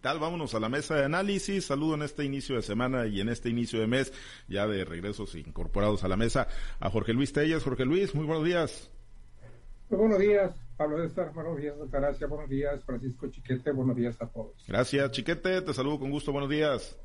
Tal, 0.00 0.20
vámonos 0.20 0.54
a 0.54 0.60
la 0.60 0.68
mesa 0.68 0.94
de 0.94 1.04
análisis. 1.04 1.66
Saludo 1.66 1.96
en 1.96 2.02
este 2.02 2.24
inicio 2.24 2.54
de 2.54 2.62
semana 2.62 3.08
y 3.08 3.20
en 3.20 3.28
este 3.28 3.48
inicio 3.48 3.80
de 3.80 3.88
mes, 3.88 4.12
ya 4.46 4.64
de 4.68 4.84
regresos 4.84 5.34
incorporados 5.34 6.04
a 6.04 6.08
la 6.08 6.16
mesa, 6.16 6.46
a 6.78 6.88
Jorge 6.88 7.12
Luis 7.12 7.32
Tellas. 7.32 7.64
Jorge 7.64 7.84
Luis, 7.84 8.14
muy 8.14 8.24
buenos 8.24 8.44
días. 8.44 8.88
Muy 9.90 9.98
buenos 9.98 10.20
días, 10.20 10.54
Pablo 10.76 11.02
César. 11.02 11.32
Buenos 11.34 11.56
días, 11.56 11.74
Gracias. 11.90 12.30
Buenos 12.30 12.48
días, 12.48 12.84
Francisco 12.84 13.26
Chiquete. 13.26 13.72
Buenos 13.72 13.96
días 13.96 14.14
a 14.22 14.28
todos. 14.28 14.52
Gracias, 14.68 15.10
Chiquete. 15.10 15.62
Te 15.62 15.74
saludo 15.74 15.98
con 15.98 16.12
gusto. 16.12 16.30
Buenos 16.30 16.50
días. 16.50 16.96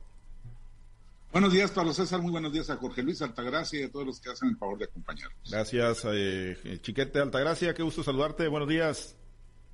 Buenos 1.32 1.52
días, 1.52 1.72
Pablo 1.72 1.94
César. 1.94 2.22
Muy 2.22 2.32
buenos 2.32 2.54
días 2.54 2.70
a 2.70 2.76
Jorge 2.76 3.02
Luis 3.02 3.24
Altagracia 3.24 3.80
y 3.80 3.84
a 3.86 3.92
todos 3.92 4.06
los 4.06 4.20
que 4.20 4.30
hacen 4.30 4.50
el 4.50 4.58
favor 4.58 4.78
de 4.78 4.86
acompañarnos. 4.86 5.50
Gracias, 5.50 6.06
eh, 6.12 6.78
Chiquete 6.80 7.18
Altagracia. 7.18 7.74
Qué 7.74 7.82
gusto 7.82 8.04
saludarte. 8.04 8.48
Buenos 8.48 8.70
días. 8.70 9.18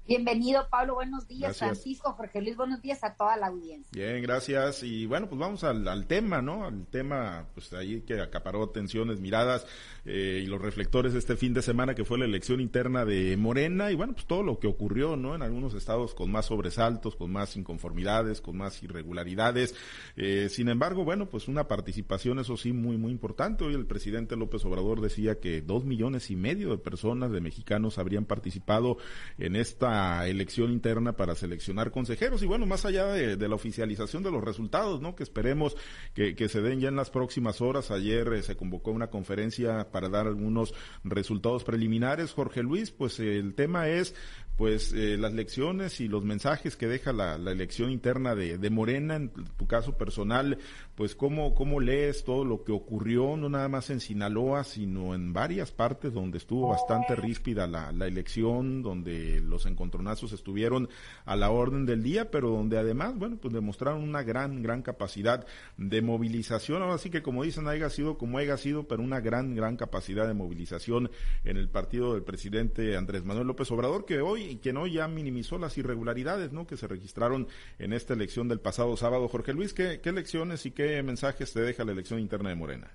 Bienvenido, 0.09 0.67
Pablo. 0.71 0.95
Buenos 0.95 1.27
días, 1.27 1.59
Francisco, 1.59 2.13
Jorge 2.13 2.41
Luis. 2.41 2.57
Buenos 2.57 2.81
días 2.81 3.03
a 3.03 3.13
toda 3.13 3.37
la 3.37 3.45
audiencia. 3.45 3.91
Bien, 3.91 4.23
gracias. 4.23 4.81
Y 4.81 5.05
bueno, 5.05 5.29
pues 5.29 5.39
vamos 5.39 5.63
al, 5.63 6.07
tema, 6.07 6.41
¿no? 6.41 6.65
Al 6.65 6.87
tema, 6.87 7.45
pues 7.53 7.71
ahí 7.73 8.01
que 8.01 8.19
acaparó 8.19 8.63
atenciones, 8.63 9.19
miradas 9.19 9.67
eh, 10.05 10.41
y 10.43 10.47
los 10.47 10.59
reflectores 10.59 11.13
este 11.13 11.35
fin 11.35 11.53
de 11.53 11.61
semana, 11.61 11.93
que 11.93 12.05
fue 12.05 12.17
la 12.17 12.25
elección 12.25 12.59
interna 12.59 13.05
de 13.05 13.37
Morena. 13.37 13.91
Y 13.91 13.95
bueno, 13.95 14.13
pues 14.13 14.25
todo 14.25 14.41
lo 14.41 14.57
que 14.57 14.65
ocurrió, 14.65 15.15
¿no? 15.15 15.35
En 15.35 15.43
algunos 15.43 15.75
estados 15.75 16.15
con 16.15 16.31
más 16.31 16.47
sobresaltos, 16.47 17.15
con 17.15 17.31
más 17.31 17.55
inconformidades, 17.55 18.41
con 18.41 18.57
más 18.57 18.81
irregularidades. 18.81 19.75
Eh, 20.15 20.47
sin 20.49 20.69
embargo, 20.69 21.03
bueno, 21.03 21.29
pues 21.29 21.47
una 21.47 21.67
participación, 21.67 22.39
eso 22.39 22.57
sí, 22.57 22.73
muy, 22.73 22.97
muy 22.97 23.11
importante. 23.11 23.63
Hoy 23.63 23.75
el 23.75 23.85
presidente 23.85 24.35
López 24.35 24.65
Obrador 24.65 25.01
decía 25.01 25.39
que 25.39 25.61
dos 25.61 25.85
millones 25.85 26.31
y 26.31 26.35
medio 26.35 26.71
de 26.71 26.79
personas, 26.79 27.31
de 27.31 27.41
mexicanos, 27.41 27.99
habrían 27.99 28.25
participado 28.25 28.97
en 29.37 29.55
esta 29.55 29.98
elección 30.27 30.71
interna 30.71 31.13
para 31.13 31.35
seleccionar 31.35 31.91
consejeros 31.91 32.43
y 32.43 32.45
bueno, 32.45 32.65
más 32.65 32.85
allá 32.85 33.07
de, 33.07 33.47
la 33.47 33.55
oficialización 33.55 34.23
de 34.23 34.31
los 34.31 34.43
resultados, 34.43 35.01
¿no? 35.01 35.15
Que 35.15 35.23
esperemos 35.23 35.75
que, 36.13 36.49
se 36.49 36.61
den 36.61 36.79
ya 36.79 36.89
en 36.89 36.95
las 36.95 37.09
próximas 37.09 37.61
horas. 37.61 37.91
Ayer 37.91 38.27
eh, 38.33 38.43
se 38.43 38.55
convocó 38.55 38.91
una 38.91 39.07
conferencia 39.07 39.91
para 39.91 40.09
dar 40.09 40.27
algunos 40.27 40.73
resultados 41.03 41.63
preliminares. 41.63 42.33
Jorge 42.33 42.63
Luis, 42.63 42.91
pues 42.91 43.19
el 43.19 43.53
tema 43.55 43.87
es 43.89 44.15
pues 44.59 44.91
eh, 44.91 45.15
las 45.17 45.31
lecciones 45.31 46.01
y 46.01 46.09
los 46.09 46.25
mensajes 46.25 46.75
que 46.75 46.85
deja 46.85 47.13
la, 47.13 47.35
elección 47.49 47.91
interna 47.91 48.35
de, 48.35 48.57
de, 48.57 48.69
Morena, 48.69 49.15
en 49.15 49.29
tu 49.29 49.67
caso 49.67 49.93
personal, 49.97 50.57
pues 50.95 51.15
cómo, 51.15 51.55
cómo 51.55 51.79
lees 51.79 52.25
todo 52.25 52.43
lo 52.43 52.65
que 52.65 52.73
ocurrió, 52.73 53.37
no 53.37 53.47
nada 53.47 53.69
más 53.69 53.89
en 53.89 54.01
Sinaloa, 54.01 54.65
sino 54.65 55.15
en 55.15 55.31
varias 55.31 55.71
partes 55.71 56.13
donde 56.13 56.39
estuvo 56.39 56.67
bastante 56.67 57.15
ríspida 57.15 57.67
la, 57.67 57.93
la 57.93 58.05
elección, 58.05 58.81
donde 58.81 59.39
los 59.39 59.65
encontronazos 59.65 60.33
estuvieron 60.33 60.89
a 61.23 61.37
la 61.37 61.51
orden 61.51 61.85
del 61.85 62.03
día, 62.03 62.29
pero 62.29 62.49
donde 62.49 62.77
además, 62.77 63.15
bueno, 63.15 63.37
pues 63.37 63.53
demostraron 63.53 64.03
una 64.03 64.23
gran, 64.23 64.61
gran 64.61 64.81
capacidad 64.81 65.47
de 65.77 66.01
movilización, 66.01 66.81
ahora 66.81 66.97
sí 66.97 67.09
que 67.09 67.21
como 67.21 67.45
dicen, 67.45 67.65
haya 67.69 67.89
sido 67.89 68.17
como 68.17 68.39
haya 68.39 68.57
sido, 68.57 68.89
pero 68.89 69.03
una 69.03 69.21
gran, 69.21 69.55
gran 69.55 69.77
capacidad 69.77 70.27
de 70.27 70.33
movilización 70.33 71.09
en 71.45 71.55
el 71.55 71.69
partido 71.69 72.13
del 72.13 72.23
presidente 72.23 72.97
Andrés 72.97 73.23
Manuel 73.23 73.47
López 73.47 73.71
Obrador, 73.71 74.03
que 74.03 74.19
hoy 74.19 74.48
y 74.49 74.57
que 74.57 74.73
no 74.73 74.87
ya 74.87 75.07
minimizó 75.07 75.57
las 75.57 75.77
irregularidades 75.77 76.51
¿no? 76.51 76.67
que 76.67 76.77
se 76.77 76.87
registraron 76.87 77.47
en 77.77 77.93
esta 77.93 78.13
elección 78.13 78.47
del 78.47 78.59
pasado 78.59 78.97
sábado. 78.97 79.27
Jorge 79.27 79.53
Luis, 79.53 79.73
¿qué, 79.73 80.01
qué 80.01 80.09
elecciones 80.09 80.65
y 80.65 80.71
qué 80.71 81.01
mensajes 81.03 81.53
te 81.53 81.61
deja 81.61 81.85
la 81.85 81.91
elección 81.91 82.19
interna 82.19 82.49
de 82.49 82.55
Morena? 82.55 82.91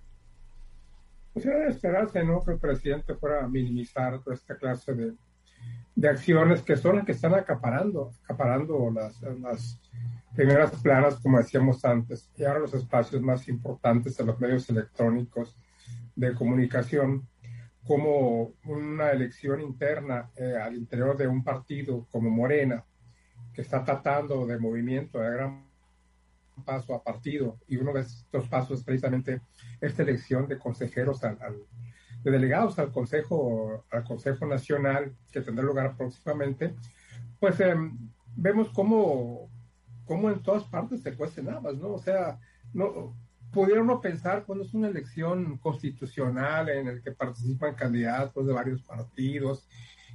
Pues 1.33 1.47
era 1.47 1.61
de 1.61 1.71
esperarse, 1.71 2.25
¿no? 2.25 2.43
Que 2.45 2.53
el 2.53 2.59
presidente 2.59 3.15
fuera 3.15 3.45
a 3.45 3.49
minimizar 3.49 4.23
toda 4.23 4.37
esta 4.37 4.57
clase 4.57 4.95
de, 4.95 5.15
de 5.97 6.09
acciones 6.09 6.63
que 6.63 6.77
son 6.77 6.97
las 6.97 7.07
que 7.07 7.13
están 7.13 7.35
acaparando, 7.35 8.13
acaparando 8.25 8.91
las, 8.91 9.21
las 9.41 9.81
primeras 10.35 10.71
planas, 10.83 11.17
como 11.21 11.39
decíamos 11.39 11.85
antes, 11.85 12.31
y 12.37 12.45
ahora 12.45 12.61
los 12.61 12.75
espacios 12.75 13.23
más 13.23 13.49
importantes 13.49 14.17
de 14.17 14.25
los 14.25 14.39
medios 14.41 14.69
electrónicos 14.69 15.57
de 16.17 16.35
comunicación 16.35 17.27
como 17.85 18.55
una 18.65 19.11
elección 19.11 19.61
interna 19.61 20.31
eh, 20.37 20.57
al 20.61 20.75
interior 20.75 21.17
de 21.17 21.29
un 21.29 21.45
partido 21.45 22.07
como 22.11 22.31
Morena, 22.31 22.85
que 23.53 23.63
está 23.63 23.85
tratando 23.85 24.47
de 24.47 24.59
movimiento 24.59 25.19
de 25.19 25.31
gran 25.31 25.67
paso 26.65 26.95
a 26.95 27.03
partido, 27.03 27.59
y 27.69 27.77
uno 27.77 27.93
de 27.93 28.01
estos 28.01 28.49
pasos 28.49 28.79
es 28.79 28.85
precisamente 28.85 29.43
esta 29.81 30.03
elección 30.03 30.49
de 30.49 30.59
consejeros, 30.59 31.23
al, 31.25 31.39
de 32.23 32.31
delegados 32.31 32.79
al 32.79 32.91
Consejo, 32.91 33.85
al 33.91 34.05
Consejo 34.05 34.47
Nacional, 34.47 35.15
que 35.31 35.41
tendrá 35.41 35.65
lugar 35.65 35.97
próximamente, 35.97 36.75
pues 37.39 37.61
em, 37.61 37.99
vemos 38.35 38.71
cómo, 38.71 39.51
cómo 40.07 40.31
en 40.31 40.43
todas 40.43 40.65
partes 40.65 41.03
se 41.03 41.15
cuecen 41.15 41.51
habas, 41.51 41.77
¿no? 41.77 41.95
O 41.95 41.99
sea, 41.99 42.39
no, 42.73 43.15
pudiera 43.55 43.81
uno 43.81 44.01
pensar 44.01 44.45
cuando 44.45 44.65
es 44.65 44.75
una 44.75 44.89
elección 44.89 45.57
constitucional 45.59 46.69
en 46.69 46.89
el 46.89 47.03
que 47.03 47.13
participan 47.13 47.75
candidatos 47.75 48.47
de 48.47 48.53
varios 48.53 48.83
partidos, 48.83 49.69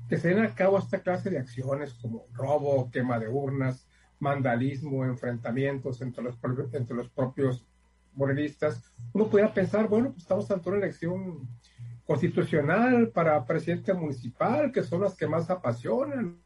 que 0.08 0.18
se 0.18 0.30
den 0.30 0.44
a 0.44 0.54
cabo 0.54 0.78
esta 0.78 1.02
clase 1.02 1.30
de 1.30 1.40
acciones 1.40 1.94
como 1.94 2.26
robo, 2.34 2.92
quema 2.92 3.18
de 3.18 3.30
urnas, 3.30 3.88
vandalismo, 4.20 5.06
enfrentamientos 5.06 6.02
entre 6.02 6.24
los, 6.24 6.38
entre 6.74 6.96
los 6.96 7.10
propios 7.10 7.66
morenistas, 8.14 8.84
uno 9.14 9.28
pudiera 9.28 9.54
pensar, 9.54 9.88
bueno, 9.88 10.10
pues 10.10 10.24
estamos 10.24 10.52
ante 10.52 10.70
una 10.70 10.80
elección 10.80 11.48
constitucional 12.06 13.10
para 13.10 13.46
presidente 13.46 13.94
municipal, 13.94 14.72
que 14.72 14.84
son 14.84 15.02
las 15.02 15.16
que 15.16 15.28
más 15.28 15.50
apasionan, 15.50 16.42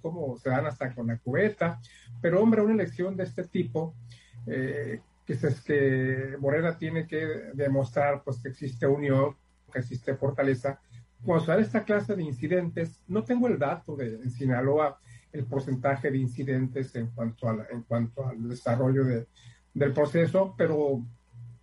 cómo 0.00 0.36
se 0.36 0.50
dan 0.50 0.66
hasta 0.66 0.94
con 0.94 1.08
la 1.08 1.18
cubeta, 1.18 1.80
pero 2.20 2.42
hombre, 2.42 2.62
una 2.62 2.74
elección 2.74 3.16
de 3.16 3.24
este 3.24 3.44
tipo, 3.44 3.94
eh, 4.46 5.00
que, 5.26 5.32
es 5.32 5.60
que 5.62 6.36
Morena 6.38 6.76
tiene 6.76 7.06
que 7.06 7.26
demostrar 7.54 8.22
pues 8.24 8.38
que 8.38 8.48
existe 8.48 8.86
unión, 8.86 9.36
que 9.72 9.80
existe 9.80 10.14
fortaleza. 10.14 10.80
Cuando 11.24 11.44
se 11.44 11.52
da 11.52 11.60
esta 11.60 11.84
clase 11.84 12.14
de 12.14 12.22
incidentes, 12.22 13.02
no 13.08 13.24
tengo 13.24 13.48
el 13.48 13.58
dato 13.58 13.96
de 13.96 14.14
en 14.14 14.30
Sinaloa 14.30 14.98
el 15.32 15.46
porcentaje 15.46 16.10
de 16.10 16.18
incidentes 16.18 16.94
en 16.94 17.08
cuanto, 17.08 17.48
a 17.48 17.66
en 17.70 17.82
cuanto 17.82 18.26
al 18.26 18.48
desarrollo 18.48 19.04
de, 19.04 19.26
del 19.74 19.92
proceso, 19.92 20.54
pero 20.56 21.02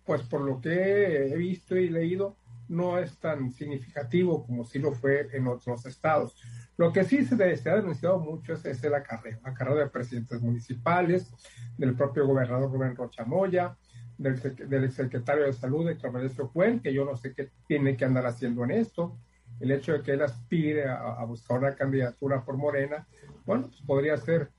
pues 0.04 0.22
por 0.22 0.42
lo 0.42 0.60
que 0.60 1.28
he 1.28 1.36
visto 1.36 1.76
y 1.76 1.88
leído, 1.88 2.36
no 2.68 2.98
es 2.98 3.18
tan 3.18 3.50
significativo 3.52 4.44
como 4.46 4.64
sí 4.64 4.78
lo 4.78 4.92
fue 4.92 5.28
en 5.32 5.46
otros 5.46 5.86
estados. 5.86 6.36
Lo 6.76 6.92
que 6.92 7.04
sí 7.04 7.24
se, 7.24 7.34
ha 7.34 7.76
denunciado 7.76 8.18
mucho 8.18 8.54
es, 8.54 8.84
el 8.84 8.94
acarreo, 8.94 9.38
acarreo 9.42 9.76
de 9.76 9.88
presidentes 9.88 10.40
municipales, 10.40 11.32
del 11.76 11.94
propio 11.94 12.26
gobernador 12.26 12.70
Rubén 12.72 12.96
Rochamoya, 12.96 13.76
del, 14.18 14.40
del 14.68 14.90
secretario 14.90 15.44
de 15.44 15.52
Salud, 15.52 15.86
de 15.86 15.98
Carmelesio 15.98 16.50
Cuen, 16.50 16.80
que 16.80 16.92
yo 16.92 17.04
no 17.04 17.16
sé 17.16 17.34
qué 17.34 17.50
tiene 17.66 17.96
que 17.96 18.04
andar 18.04 18.26
haciendo 18.26 18.64
en 18.64 18.72
esto. 18.72 19.18
El 19.60 19.70
hecho 19.70 19.92
de 19.92 20.02
que 20.02 20.12
él 20.12 20.22
aspire 20.22 20.88
a, 20.88 21.24
buscar 21.24 21.58
una 21.58 21.74
candidatura 21.74 22.44
por 22.44 22.56
Morena, 22.56 23.06
bueno, 23.44 23.68
pues 23.68 23.80
podría 23.82 24.16
ser 24.16 24.50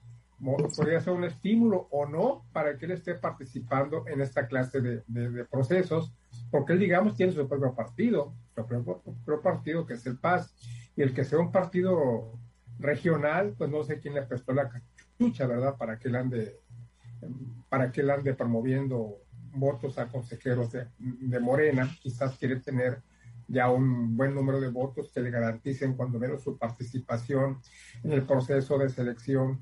podría 0.76 1.00
ser 1.00 1.14
un 1.14 1.24
estímulo 1.24 1.88
o 1.92 2.06
no 2.06 2.46
para 2.52 2.78
que 2.78 2.86
él 2.86 2.92
esté 2.92 3.16
participando 3.16 4.06
en 4.08 4.20
esta 4.22 4.48
clase 4.48 4.82
de, 4.82 5.46
procesos, 5.46 6.14
porque 6.52 6.74
él, 6.74 6.80
digamos, 6.80 7.16
tiene 7.16 7.32
su 7.32 7.48
propio 7.48 7.74
partido, 7.74 8.34
su 8.54 8.66
propio, 8.66 9.42
partido 9.42 9.86
que 9.86 9.94
es 9.94 10.06
el 10.06 10.18
PAS, 10.18 10.54
y 10.96 11.02
el 11.02 11.14
que 11.14 11.24
sea 11.24 11.40
un 11.40 11.52
partido 11.52 12.40
regional, 12.80 13.56
pues 13.58 13.70
no 13.70 13.84
sé 13.84 14.00
quién 14.00 14.14
le 14.14 14.24
prestó 14.24 14.54
la 14.54 14.70
cachucha, 14.70 15.48
¿verdad? 15.48 15.78
Para 15.78 15.98
que 15.98 16.08
él 16.10 16.16
ande, 16.16 16.60
para 17.70 17.92
que 17.92 18.02
él 18.02 18.10
ande 18.10 18.34
promoviendo 18.34 19.18
votos 19.56 19.98
a 19.98 20.08
consejeros 20.08 20.72
de, 20.72 20.88
de 20.98 21.40
Morena, 21.40 21.90
quizás 22.02 22.38
quiere 22.38 22.58
tener 22.60 23.02
ya 23.48 23.70
un 23.70 24.16
buen 24.16 24.34
número 24.34 24.60
de 24.60 24.70
votos 24.70 25.12
que 25.12 25.22
le 25.22 25.30
garanticen 25.30 25.96
cuando 25.96 26.20
menos 26.20 26.44
su 26.44 26.58
participación 26.58 27.60
en 28.04 28.12
el 28.12 28.24
proceso 28.24 28.78
de 28.78 28.90
selección 28.90 29.62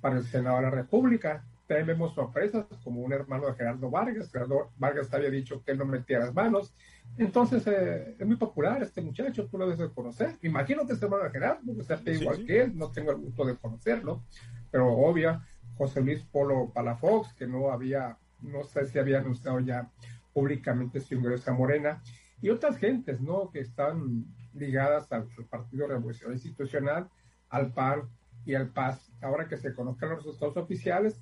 para 0.00 0.18
el 0.18 0.24
Senado 0.24 0.56
de 0.56 0.62
la 0.62 0.70
República. 0.70 1.44
También 1.70 1.86
vemos 1.86 2.16
sorpresas 2.16 2.66
como 2.82 3.00
un 3.00 3.12
hermano 3.12 3.46
de 3.46 3.54
Gerardo 3.54 3.88
Vargas. 3.88 4.32
Gerardo 4.32 4.72
Vargas 4.76 5.14
había 5.14 5.30
dicho 5.30 5.62
que 5.62 5.70
él 5.70 5.78
no 5.78 5.84
metía 5.84 6.18
las 6.18 6.34
manos. 6.34 6.74
Entonces, 7.16 7.64
eh, 7.68 8.16
es 8.18 8.26
muy 8.26 8.34
popular 8.34 8.82
este 8.82 9.00
muchacho, 9.00 9.46
tú 9.46 9.56
lo 9.56 9.66
debes 9.66 9.78
de 9.78 9.94
conocer. 9.94 10.36
Imagino 10.42 10.84
que 10.84 10.94
es 10.94 11.02
hermano 11.04 11.22
de 11.22 11.30
Gerardo, 11.30 11.76
que 11.76 11.84
sea 11.84 12.00
igual 12.06 12.44
que 12.44 12.62
él, 12.62 12.76
no 12.76 12.90
tengo 12.90 13.12
el 13.12 13.18
gusto 13.18 13.44
de 13.44 13.56
conocerlo, 13.56 14.24
pero 14.68 14.88
obvia, 14.88 15.46
José 15.78 16.00
Luis 16.00 16.24
Polo 16.24 16.72
Palafox, 16.74 17.34
que 17.34 17.46
no 17.46 17.70
había, 17.70 18.18
no 18.40 18.64
sé 18.64 18.86
si 18.86 18.98
había 18.98 19.20
anunciado 19.20 19.60
ya 19.60 19.88
públicamente 20.32 20.98
su 20.98 21.14
ingreso 21.14 21.52
a 21.52 21.54
Morena, 21.54 22.02
y 22.42 22.48
otras 22.50 22.78
gentes, 22.78 23.20
¿no? 23.20 23.48
Que 23.52 23.60
están 23.60 24.24
ligadas 24.54 25.12
al, 25.12 25.28
al 25.38 25.44
Partido 25.44 25.86
Revolucionario 25.86 26.34
Institucional, 26.34 27.08
al 27.48 27.72
PAN, 27.72 28.08
y 28.44 28.54
al 28.54 28.70
PAS. 28.70 29.12
Ahora 29.20 29.48
que 29.48 29.56
se 29.56 29.74
conozcan 29.74 30.10
los 30.10 30.24
resultados 30.24 30.56
oficiales, 30.56 31.20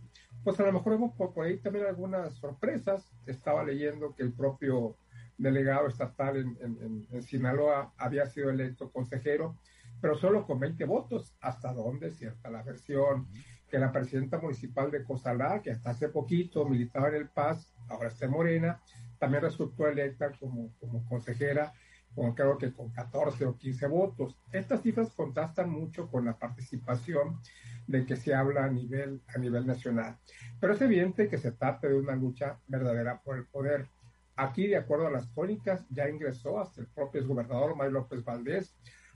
pues 0.49 0.61
a 0.61 0.63
lo 0.63 0.73
mejor 0.73 0.93
vemos 0.93 1.13
por, 1.13 1.45
ahí 1.45 1.59
también 1.59 1.85
algunas 1.85 2.33
sorpresas. 2.37 3.13
Estaba 3.27 3.63
leyendo 3.65 4.15
que 4.15 4.23
el 4.23 4.33
propio 4.33 4.97
delegado 5.37 5.89
estatal 5.89 6.39
en, 6.39 7.23
Sinaloa 7.23 7.93
había 7.99 8.25
sido 8.25 8.49
electo 8.49 8.91
consejero. 8.91 9.59
pero 10.01 10.17
solo 10.17 10.47
con 10.47 10.59
20 10.59 10.83
votos, 10.87 11.37
hasta 11.43 11.75
donde 11.75 12.11
cierta 12.11 12.49
la 12.49 12.63
versión 12.63 13.29
que 13.69 13.79
la 13.79 13.93
presidenta 13.93 14.39
municipal 14.39 14.91
de 14.91 15.05
Cozalá, 15.05 15.61
que 15.61 15.71
hasta 15.71 15.91
hace 15.91 16.09
poquito 16.09 16.65
militaba 16.65 17.09
en 17.09 17.17
el 17.17 17.29
Paz, 17.29 17.71
ahora 17.91 18.09
está 18.09 18.25
en 18.25 18.31
Morena, 18.31 18.81
también 19.19 19.43
resultó 19.43 19.87
electa 19.87 20.33
como, 20.41 20.71
como 20.81 21.05
consejera, 21.05 21.75
con, 22.19 22.35
creo 22.35 22.59
que 22.59 22.73
con 22.73 22.91
14 22.91 23.47
o 23.47 23.57
15 23.57 23.87
votos. 23.87 24.37
Estas 24.51 24.83
cifras 24.83 25.11
contrastan 25.11 25.71
mucho 25.71 26.11
con 26.11 26.25
la 26.25 26.37
participación 26.37 27.39
de 27.87 28.05
que 28.05 28.17
se 28.17 28.35
habla 28.35 28.65
a 28.65 28.69
nivel, 28.69 29.23
a 29.33 29.39
nivel 29.39 29.65
nacional. 29.67 30.19
Pero 30.59 30.73
es 30.73 30.81
evidente 30.83 31.29
que 31.29 31.39
se 31.39 31.53
trata 31.53 31.87
de 31.87 31.95
una 31.95 32.17
lucha 32.17 32.59
verdadera 32.67 33.21
por 33.23 33.37
el 33.37 33.47
poder. 33.47 33.87
Aquí, 34.35 34.67
de 34.67 34.77
acuerdo 34.77 35.07
a 35.07 35.11
las 35.11 35.29
crónicas, 35.29 35.87
ya 35.91 36.09
ingresó 36.09 36.59
hasta 36.59 36.81
el 36.81 36.89
propio 36.89 37.25
gobernador 37.27 37.77
Mario 37.77 37.93
López 37.93 38.25
Valdés 38.25 38.75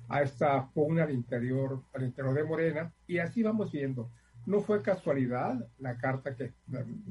a 0.08 0.22
esta 0.22 0.68
pugna 0.70 1.02
al 1.02 1.12
interior, 1.12 1.82
al 1.94 2.04
interior 2.04 2.34
de 2.34 2.44
Morena, 2.44 2.92
y 3.06 3.18
así 3.18 3.42
vamos 3.42 3.72
viendo 3.72 4.10
no 4.46 4.60
fue 4.60 4.82
casualidad 4.82 5.68
la 5.78 5.96
carta 5.96 6.34
que, 6.34 6.52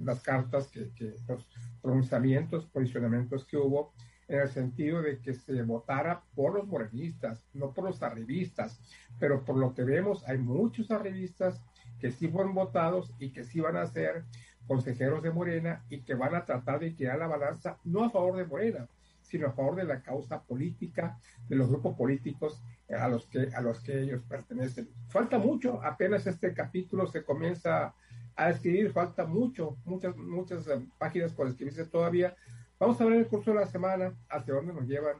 las 0.03 0.21
cartas 0.21 0.67
que, 0.67 1.15
los 1.27 1.47
pronunciamientos, 1.81 2.65
posicionamientos 2.65 3.45
que 3.45 3.57
hubo 3.57 3.93
en 4.31 4.39
el 4.39 4.49
sentido 4.49 5.01
de 5.01 5.19
que 5.19 5.33
se 5.33 5.61
votara 5.63 6.23
por 6.33 6.53
los 6.53 6.65
morenistas, 6.65 7.45
no 7.53 7.73
por 7.73 7.83
los 7.83 8.01
arribistas, 8.01 8.79
pero 9.19 9.43
por 9.43 9.57
lo 9.57 9.73
que 9.73 9.83
vemos 9.83 10.23
hay 10.27 10.37
muchos 10.37 10.89
arribistas 10.89 11.61
que 11.99 12.11
sí 12.11 12.29
fueron 12.29 12.53
votados 12.53 13.13
y 13.19 13.31
que 13.31 13.43
sí 13.43 13.59
van 13.59 13.75
a 13.75 13.85
ser 13.85 14.23
consejeros 14.67 15.21
de 15.21 15.31
Morena 15.31 15.83
y 15.89 16.01
que 16.01 16.15
van 16.15 16.33
a 16.33 16.45
tratar 16.45 16.79
de 16.79 16.95
crear 16.95 17.19
la 17.19 17.27
balanza 17.27 17.77
no 17.83 18.05
a 18.05 18.09
favor 18.09 18.37
de 18.37 18.45
Morena, 18.45 18.87
sino 19.21 19.47
a 19.47 19.51
favor 19.51 19.75
de 19.75 19.83
la 19.83 20.01
causa 20.01 20.41
política, 20.41 21.19
de 21.49 21.57
los 21.57 21.67
grupos 21.67 21.97
políticos 21.97 22.63
a 22.89 23.09
los 23.09 23.25
que, 23.25 23.49
a 23.53 23.59
los 23.59 23.81
que 23.81 24.01
ellos 24.01 24.23
pertenecen. 24.23 24.87
Falta 25.09 25.39
mucho, 25.39 25.83
apenas 25.83 26.25
este 26.25 26.53
capítulo 26.53 27.05
se 27.05 27.25
comienza 27.25 27.93
a 28.37 28.49
escribir, 28.49 28.93
falta 28.93 29.25
mucho, 29.25 29.77
muchas, 29.83 30.15
muchas 30.15 30.67
eh, 30.67 30.79
páginas 30.97 31.33
por 31.33 31.47
escribirse 31.47 31.85
todavía. 31.85 32.33
Vamos 32.81 32.99
a 32.99 33.05
ver 33.05 33.13
el 33.13 33.27
curso 33.27 33.51
de 33.51 33.59
la 33.59 33.67
semana 33.67 34.11
hacia 34.27 34.55
dónde 34.55 34.73
nos 34.73 34.87
llevan 34.87 35.17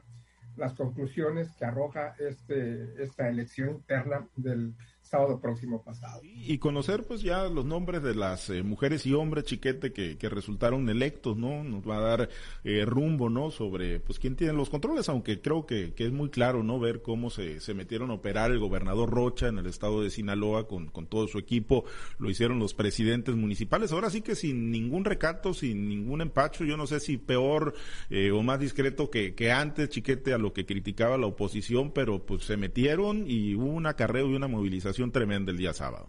las 0.56 0.74
conclusiones 0.74 1.54
que 1.54 1.64
arroja 1.64 2.16
este, 2.18 3.00
esta 3.00 3.28
elección 3.28 3.70
interna 3.70 4.26
del 4.34 4.74
sábado 5.12 5.38
próximo 5.38 5.82
pasado. 5.82 6.22
Y 6.24 6.56
conocer 6.56 7.04
pues 7.04 7.20
ya 7.20 7.44
los 7.44 7.66
nombres 7.66 8.02
de 8.02 8.14
las 8.14 8.48
eh, 8.48 8.62
mujeres 8.62 9.04
y 9.04 9.12
hombres 9.12 9.44
chiquete 9.44 9.92
que, 9.92 10.16
que, 10.16 10.28
resultaron 10.30 10.88
electos, 10.88 11.36
¿no? 11.36 11.62
Nos 11.62 11.86
va 11.86 11.98
a 11.98 12.00
dar 12.00 12.28
eh, 12.64 12.86
rumbo, 12.86 13.28
¿no? 13.28 13.50
Sobre 13.50 14.00
pues 14.00 14.18
quién 14.18 14.36
tiene 14.36 14.54
los 14.54 14.70
controles, 14.70 15.10
aunque 15.10 15.42
creo 15.42 15.66
que, 15.66 15.92
que 15.92 16.06
es 16.06 16.12
muy 16.12 16.30
claro, 16.30 16.62
¿no? 16.62 16.80
Ver 16.80 17.02
cómo 17.02 17.28
se, 17.28 17.60
se, 17.60 17.74
metieron 17.74 18.10
a 18.10 18.14
operar 18.14 18.52
el 18.52 18.58
gobernador 18.58 19.10
Rocha 19.10 19.48
en 19.48 19.58
el 19.58 19.66
estado 19.66 20.02
de 20.02 20.08
Sinaloa 20.08 20.66
con, 20.66 20.86
con 20.86 21.06
todo 21.06 21.28
su 21.28 21.38
equipo, 21.38 21.84
lo 22.16 22.30
hicieron 22.30 22.58
los 22.58 22.72
presidentes 22.72 23.34
municipales, 23.36 23.92
ahora 23.92 24.08
sí 24.08 24.22
que 24.22 24.34
sin 24.34 24.70
ningún 24.70 25.04
recato, 25.04 25.52
sin 25.52 25.90
ningún 25.90 26.22
empacho, 26.22 26.64
yo 26.64 26.78
no 26.78 26.86
sé 26.86 27.00
si 27.00 27.18
peor 27.18 27.74
eh, 28.08 28.30
o 28.30 28.42
más 28.42 28.58
discreto 28.58 29.10
que, 29.10 29.34
que 29.34 29.52
antes, 29.52 29.90
chiquete, 29.90 30.32
a 30.32 30.38
lo 30.38 30.54
que 30.54 30.64
criticaba 30.64 31.18
la 31.18 31.26
oposición, 31.26 31.90
pero 31.90 32.24
pues 32.24 32.44
se 32.44 32.56
metieron 32.56 33.24
y 33.26 33.54
hubo 33.54 33.66
un 33.66 33.86
acarreo 33.86 34.30
y 34.30 34.34
una 34.34 34.48
movilización 34.48 35.01
tremenda 35.10 35.50
el 35.50 35.58
día 35.58 35.72
sábado. 35.72 36.08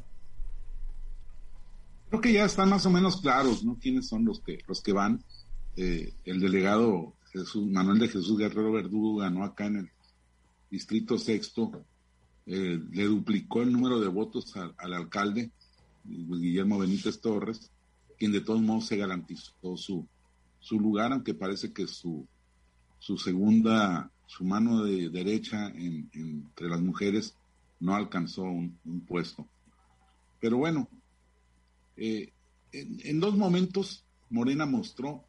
Creo 2.09 2.21
que 2.21 2.33
ya 2.33 2.45
están 2.45 2.69
más 2.69 2.85
o 2.85 2.91
menos 2.91 3.21
claros, 3.21 3.63
¿no? 3.63 3.77
¿Quiénes 3.79 4.07
son 4.07 4.25
los 4.25 4.39
que, 4.41 4.59
los 4.67 4.81
que 4.81 4.93
van? 4.93 5.23
Eh, 5.75 6.13
el 6.25 6.39
delegado 6.39 7.15
Jesús, 7.31 7.65
Manuel 7.65 7.97
de 7.97 8.07
Jesús 8.07 8.37
Guerrero 8.37 8.71
Verdugo 8.71 9.15
ganó 9.17 9.43
acá 9.43 9.65
en 9.65 9.77
el 9.77 9.89
distrito 10.69 11.17
sexto, 11.17 11.83
eh, 12.45 12.79
le 12.91 13.03
duplicó 13.05 13.63
el 13.63 13.71
número 13.71 13.99
de 13.99 14.07
votos 14.07 14.53
al 14.55 14.93
alcalde, 14.93 15.49
Guillermo 16.03 16.77
Benítez 16.77 17.19
Torres, 17.19 17.71
quien 18.19 18.31
de 18.31 18.41
todos 18.41 18.61
modos 18.61 18.85
se 18.85 18.97
garantizó 18.97 19.53
su, 19.75 20.05
su 20.59 20.79
lugar, 20.79 21.11
aunque 21.11 21.33
parece 21.33 21.73
que 21.73 21.87
su, 21.87 22.27
su 22.99 23.17
segunda, 23.17 24.11
su 24.27 24.43
mano 24.43 24.83
de 24.83 25.09
derecha 25.09 25.67
entre 25.67 26.69
las 26.69 26.81
mujeres 26.81 27.35
no 27.83 27.93
alcanzó 27.95 28.43
un, 28.43 28.79
puesto. 29.05 29.45
Pero 30.39 30.57
bueno, 30.57 30.87
eh, 31.97 32.31
en, 32.71 33.19
dos 33.19 33.35
momentos 33.35 34.05
Morena 34.29 34.65
mostró 34.65 35.25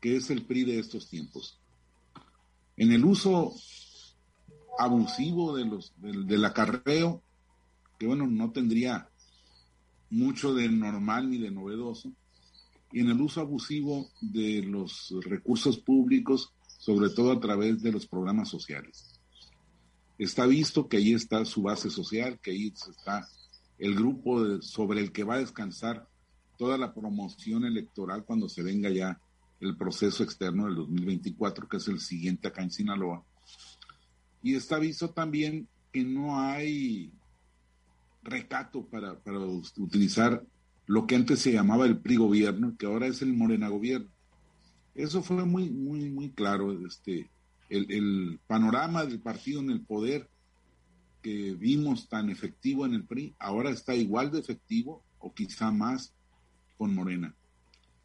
que 0.00 0.16
es 0.16 0.30
el 0.30 0.46
PRI 0.46 0.64
de 0.64 0.78
estos 0.78 1.08
tiempos. 1.10 1.60
En 2.78 2.92
el 2.92 3.04
uso 3.04 3.54
abusivo 4.78 5.54
de 5.54 5.66
los, 5.66 5.92
del, 5.98 6.44
acarreo, 6.46 7.22
que 7.98 8.06
bueno, 8.06 8.26
no 8.26 8.50
tendría 8.52 9.10
mucho 10.08 10.54
de 10.54 10.70
normal 10.70 11.30
ni 11.30 11.38
de 11.38 11.50
novedoso, 11.50 12.10
y 12.90 13.00
en 13.00 13.10
el 13.10 13.20
uso 13.20 13.42
abusivo 13.42 14.08
de 14.22 14.62
los 14.62 15.14
recursos 15.24 15.78
públicos, 15.78 16.54
sobre 16.78 17.10
todo 17.10 17.32
a 17.32 17.40
través 17.40 17.82
de 17.82 17.92
los 17.92 18.06
programas 18.06 18.48
sociales 18.48 19.05
está 20.18 20.46
visto 20.46 20.88
que 20.88 20.98
ahí 20.98 21.12
está 21.12 21.44
su 21.44 21.62
base 21.62 21.90
social, 21.90 22.38
que 22.40 22.52
ahí 22.52 22.72
está 22.74 23.28
el 23.78 23.94
grupo 23.94 24.62
sobre 24.62 25.00
el 25.00 25.12
que 25.12 25.24
va 25.24 25.34
a 25.34 25.40
descansar 25.40 26.08
toda 26.56 26.78
la 26.78 26.94
promoción 26.94 27.64
electoral 27.64 28.24
cuando 28.24 28.48
se 28.48 28.62
venga 28.62 28.88
ya 28.90 29.20
el 29.60 29.76
proceso 29.76 30.22
externo 30.22 30.66
del 30.66 30.76
2024, 30.76 31.68
que 31.68 31.76
es 31.78 31.88
el 31.88 32.00
siguiente 32.00 32.48
acá 32.48 32.62
en 32.62 32.70
Sinaloa. 32.70 33.22
Y 34.42 34.54
está 34.54 34.78
visto 34.78 35.10
también 35.10 35.68
que 35.92 36.04
no 36.04 36.40
hay 36.40 37.10
recato 38.22 38.84
para, 38.84 39.18
para 39.18 39.38
utilizar 39.38 40.44
lo 40.86 41.06
que 41.06 41.16
antes 41.16 41.40
se 41.40 41.52
llamaba 41.52 41.86
el 41.86 41.98
PRI 41.98 42.16
gobierno, 42.16 42.76
que 42.78 42.86
ahora 42.86 43.06
es 43.06 43.22
el 43.22 43.32
Morena 43.32 43.68
gobierno. 43.68 44.08
Eso 44.94 45.22
fue 45.22 45.44
muy, 45.44 45.68
muy, 45.70 46.08
muy 46.10 46.30
claro. 46.30 46.72
Este, 46.86 47.28
el, 47.68 48.38
panorama 48.46 49.04
del 49.04 49.20
partido 49.20 49.60
en 49.60 49.70
el 49.70 49.80
poder 49.80 50.28
que 51.22 51.54
vimos 51.54 52.08
tan 52.08 52.30
efectivo 52.30 52.86
en 52.86 52.94
el 52.94 53.04
PRI, 53.04 53.34
ahora 53.38 53.70
está 53.70 53.94
igual 53.94 54.30
de 54.30 54.38
efectivo 54.38 55.02
o 55.18 55.32
quizá 55.34 55.70
más 55.70 56.12
con 56.78 56.94
Morena. 56.94 57.34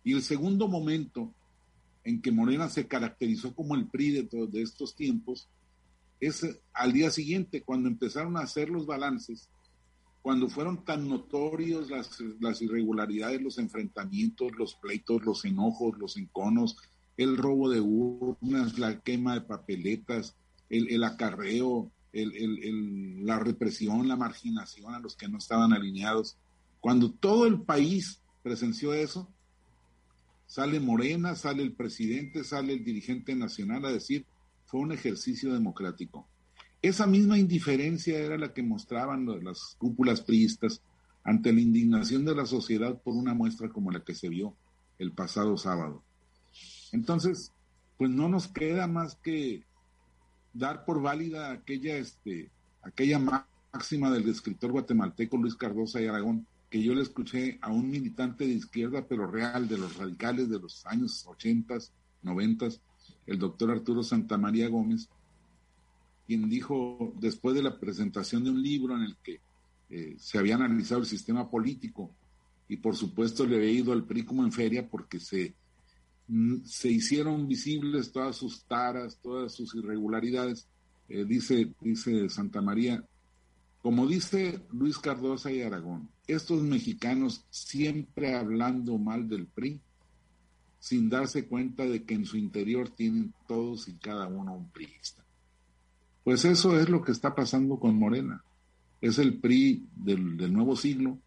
Y 0.03 0.13
el 0.13 0.23
segundo 0.23 0.67
momento 0.67 1.31
en 2.03 2.21
que 2.21 2.31
Morena 2.31 2.67
se 2.69 2.87
caracterizó 2.87 3.53
como 3.53 3.75
el 3.75 3.85
PRI 3.87 4.11
de, 4.11 4.47
de 4.47 4.61
estos 4.61 4.95
tiempos 4.95 5.47
es 6.19 6.47
al 6.73 6.93
día 6.93 7.11
siguiente, 7.11 7.61
cuando 7.61 7.89
empezaron 7.89 8.37
a 8.37 8.41
hacer 8.41 8.69
los 8.69 8.85
balances, 8.85 9.49
cuando 10.21 10.49
fueron 10.49 10.85
tan 10.85 11.07
notorios 11.09 11.89
las 12.39 12.61
irregularidades, 12.61 13.41
los 13.41 13.57
enfrentamientos, 13.57 14.51
los 14.55 14.75
pleitos, 14.75 15.23
los 15.23 15.43
enojos, 15.45 15.97
los 15.97 16.15
enconos, 16.17 16.77
el 17.17 17.37
robo 17.37 17.69
de 17.69 17.81
urnas, 17.81 18.79
la 18.79 18.99
quema 18.99 19.35
de 19.35 19.41
papeletas, 19.41 20.35
el, 20.69 21.03
acarreo, 21.03 21.91
la 22.13 23.39
represión, 23.39 24.07
la 24.07 24.15
marginación 24.15 24.93
a 24.93 24.99
los 24.99 25.15
que 25.15 25.27
no 25.27 25.37
estaban 25.37 25.73
alineados. 25.73 26.37
Cuando 26.79 27.11
todo 27.11 27.45
el 27.45 27.61
país 27.61 28.21
presenció 28.41 28.93
eso, 28.93 29.29
sale 30.47 30.79
Morena, 30.79 31.35
sale 31.35 31.63
el 31.63 31.73
presidente, 31.73 32.43
sale 32.43 32.73
el 32.73 32.83
dirigente 32.83 33.35
nacional 33.35 33.85
a 33.85 33.91
decir, 33.91 34.25
fue 34.65 34.79
un 34.79 34.91
ejercicio 34.91 35.53
democrático. 35.53 36.27
Esa 36.81 37.05
misma 37.05 37.37
indiferencia 37.37 38.17
era 38.17 38.37
la 38.37 38.53
que 38.53 38.63
mostraban 38.63 39.27
las 39.43 39.75
cúpulas 39.77 40.21
priistas 40.21 40.81
ante 41.23 41.53
la 41.53 41.61
indignación 41.61 42.25
de 42.25 42.33
la 42.33 42.45
sociedad 42.45 42.99
por 43.01 43.13
una 43.15 43.33
muestra 43.33 43.69
como 43.69 43.91
la 43.91 44.03
que 44.03 44.15
se 44.15 44.29
vio 44.29 44.55
el 44.97 45.11
pasado 45.11 45.57
sábado. 45.57 46.03
Entonces, 46.91 47.51
pues 47.97 48.09
no 48.09 48.29
nos 48.29 48.47
queda 48.47 48.87
más 48.87 49.15
que 49.15 49.63
dar 50.53 50.85
por 50.85 51.01
válida 51.01 51.51
aquella, 51.51 51.97
este, 51.97 52.49
aquella 52.81 53.19
máxima 53.19 54.11
del 54.11 54.27
escritor 54.29 54.71
guatemalteco 54.71 55.37
Luis 55.37 55.55
Cardosa 55.55 56.01
y 56.01 56.07
Aragón, 56.07 56.45
que 56.69 56.81
yo 56.81 56.93
le 56.93 57.01
escuché 57.01 57.59
a 57.61 57.69
un 57.69 57.89
militante 57.89 58.45
de 58.45 58.53
izquierda, 58.53 59.05
pero 59.07 59.27
real, 59.27 59.67
de 59.67 59.77
los 59.77 59.97
radicales 59.97 60.49
de 60.49 60.59
los 60.59 60.85
años 60.85 61.25
80, 61.27 61.77
90, 62.23 62.69
el 63.27 63.39
doctor 63.39 63.71
Arturo 63.71 64.03
Santamaría 64.03 64.69
Gómez, 64.69 65.09
quien 66.27 66.49
dijo, 66.49 67.13
después 67.19 67.55
de 67.55 67.63
la 67.63 67.77
presentación 67.79 68.43
de 68.43 68.51
un 68.51 68.61
libro 68.61 68.95
en 68.95 69.03
el 69.03 69.15
que 69.17 69.39
eh, 69.89 70.15
se 70.17 70.37
había 70.37 70.55
analizado 70.55 71.01
el 71.01 71.07
sistema 71.07 71.49
político, 71.49 72.09
y 72.69 72.77
por 72.77 72.95
supuesto 72.95 73.45
le 73.45 73.57
había 73.57 73.71
ido 73.71 73.91
al 73.91 74.05
PRI 74.05 74.25
en 74.29 74.51
feria 74.53 74.87
porque 74.89 75.19
se 75.19 75.53
se 76.65 76.89
hicieron 76.89 77.47
visibles 77.47 78.11
todas 78.11 78.35
sus 78.35 78.63
taras, 78.63 79.17
todas 79.21 79.53
sus 79.53 79.75
irregularidades. 79.75 80.67
Eh, 81.09 81.25
dice, 81.25 81.73
dice 81.81 82.29
Santa 82.29 82.61
María, 82.61 83.03
como 83.81 84.07
dice 84.07 84.61
Luis 84.71 84.97
Cardosa 84.99 85.51
y 85.51 85.61
Aragón, 85.61 86.09
estos 86.27 86.61
mexicanos 86.61 87.45
siempre 87.49 88.35
hablando 88.35 88.97
mal 88.97 89.27
del 89.27 89.47
PRI, 89.47 89.81
sin 90.79 91.09
darse 91.09 91.47
cuenta 91.47 91.85
de 91.85 92.03
que 92.03 92.13
en 92.13 92.25
su 92.25 92.37
interior 92.37 92.89
tienen 92.89 93.33
todos 93.47 93.87
y 93.87 93.93
cada 93.93 94.27
uno 94.27 94.55
un 94.55 94.69
priista. 94.69 95.23
Pues 96.23 96.45
eso 96.45 96.79
es 96.79 96.89
lo 96.89 97.01
que 97.01 97.11
está 97.11 97.33
pasando 97.33 97.79
con 97.79 97.97
Morena. 97.97 98.43
Es 99.01 99.17
el 99.17 99.39
PRI 99.39 99.87
del, 99.95 100.53
nuevo 100.53 100.75
siglo, 100.75 101.17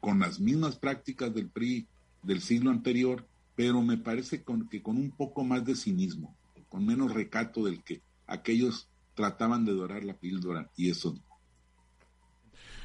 con 0.00 0.18
las 0.20 0.38
mismas 0.38 0.76
prácticas 0.76 1.34
del 1.34 1.48
PRI 1.48 1.86
del 2.22 2.42
siglo 2.42 2.70
anterior, 2.70 3.26
pero 3.60 3.82
me 3.82 3.98
parece 3.98 4.42
que 4.70 4.82
con 4.82 4.96
un 4.96 5.10
poco 5.10 5.44
más 5.44 5.62
de 5.66 5.76
cinismo, 5.76 6.34
con 6.70 6.86
menos 6.86 7.12
recato 7.12 7.62
del 7.62 7.84
que 7.84 8.00
aquellos 8.26 8.88
trataban 9.14 9.66
de 9.66 9.72
dorar 9.72 10.02
la 10.02 10.14
píldora 10.14 10.70
y 10.78 10.88
eso 10.88 11.14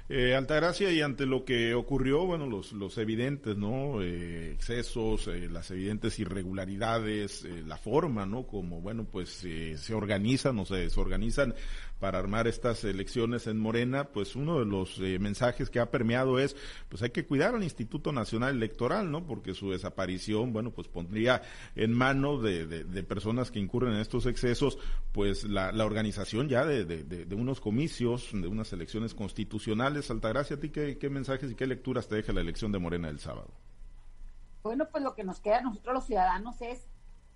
eh, 0.08 0.36
Altagracia, 0.36 0.92
y 0.92 1.02
ante 1.02 1.26
lo 1.26 1.46
que 1.46 1.74
ocurrió, 1.74 2.26
bueno, 2.26 2.46
los, 2.46 2.74
los 2.74 2.98
evidentes, 2.98 3.58
¿no? 3.58 4.02
Eh, 4.04 4.52
excesos, 4.54 5.28
eh, 5.28 5.50
las 5.50 5.72
evidentes 5.72 6.20
irregularidades, 6.20 7.44
eh, 7.44 7.64
la 7.66 7.78
forma, 7.78 8.26
¿no? 8.26 8.46
Como, 8.46 8.82
bueno, 8.82 9.06
pues 9.06 9.30
se 9.30 9.94
organizan 9.94 10.60
o 10.60 10.66
se 10.66 10.76
desorganizan 10.76 11.56
para 12.00 12.20
armar 12.20 12.48
estas 12.48 12.84
elecciones 12.84 13.48
en 13.48 13.58
Morena, 13.58 14.10
pues 14.10 14.36
uno 14.36 14.60
de 14.60 14.66
los 14.66 15.00
eh, 15.00 15.18
mensajes 15.20 15.70
que 15.70 15.80
ha 15.80 15.92
permeado 15.92 16.40
es, 16.40 16.56
pues 16.90 17.02
hay 17.02 17.12
que 17.12 17.26
cuidar 17.26 17.56
al 17.56 17.64
Instituto 17.64 18.12
Nacional 18.12 18.56
Electoral, 18.56 19.10
¿no? 19.10 19.26
Porque 19.26 19.54
su 19.54 19.72
desaparición, 19.72 20.52
bueno, 20.52 20.72
pues 20.72 20.88
pondría 20.88 21.42
en 21.76 21.94
mano 21.94 22.40
de, 22.40 22.68
de, 22.68 23.04
personas 23.04 23.50
que 23.50 23.60
incurren 23.60 23.94
en 23.94 24.02
estos 24.02 24.26
excesos, 24.26 24.78
pues 25.14 25.46
la, 25.46 25.72
la 25.72 25.86
organización 25.86 26.50
ya 26.50 26.66
de, 26.66 26.86
de, 26.86 27.36
unos 27.36 27.62
comicios, 27.62 28.30
de 28.34 28.48
unas 28.48 28.74
elecciones 28.74 29.14
constitucionales. 29.14 29.95
Altagracia, 30.10 30.56
¿a 30.58 30.60
ti 30.60 30.70
qué, 30.70 30.98
qué 30.98 31.10
mensajes 31.10 31.52
y 31.52 31.56
qué 31.56 31.68
lecturas 31.68 32.08
te 32.08 32.16
deja 32.16 32.34
la 32.34 32.42
elección 32.42 32.72
de 32.72 32.80
Morena 32.80 33.10
el 33.10 33.20
sábado? 33.20 33.50
Bueno, 34.64 34.88
pues 34.90 35.04
lo 35.04 35.14
que 35.14 35.24
nos 35.24 35.40
queda 35.40 35.60
a 35.60 35.62
nosotros 35.62 35.94
los 35.94 36.06
ciudadanos 36.06 36.62
es 36.62 36.88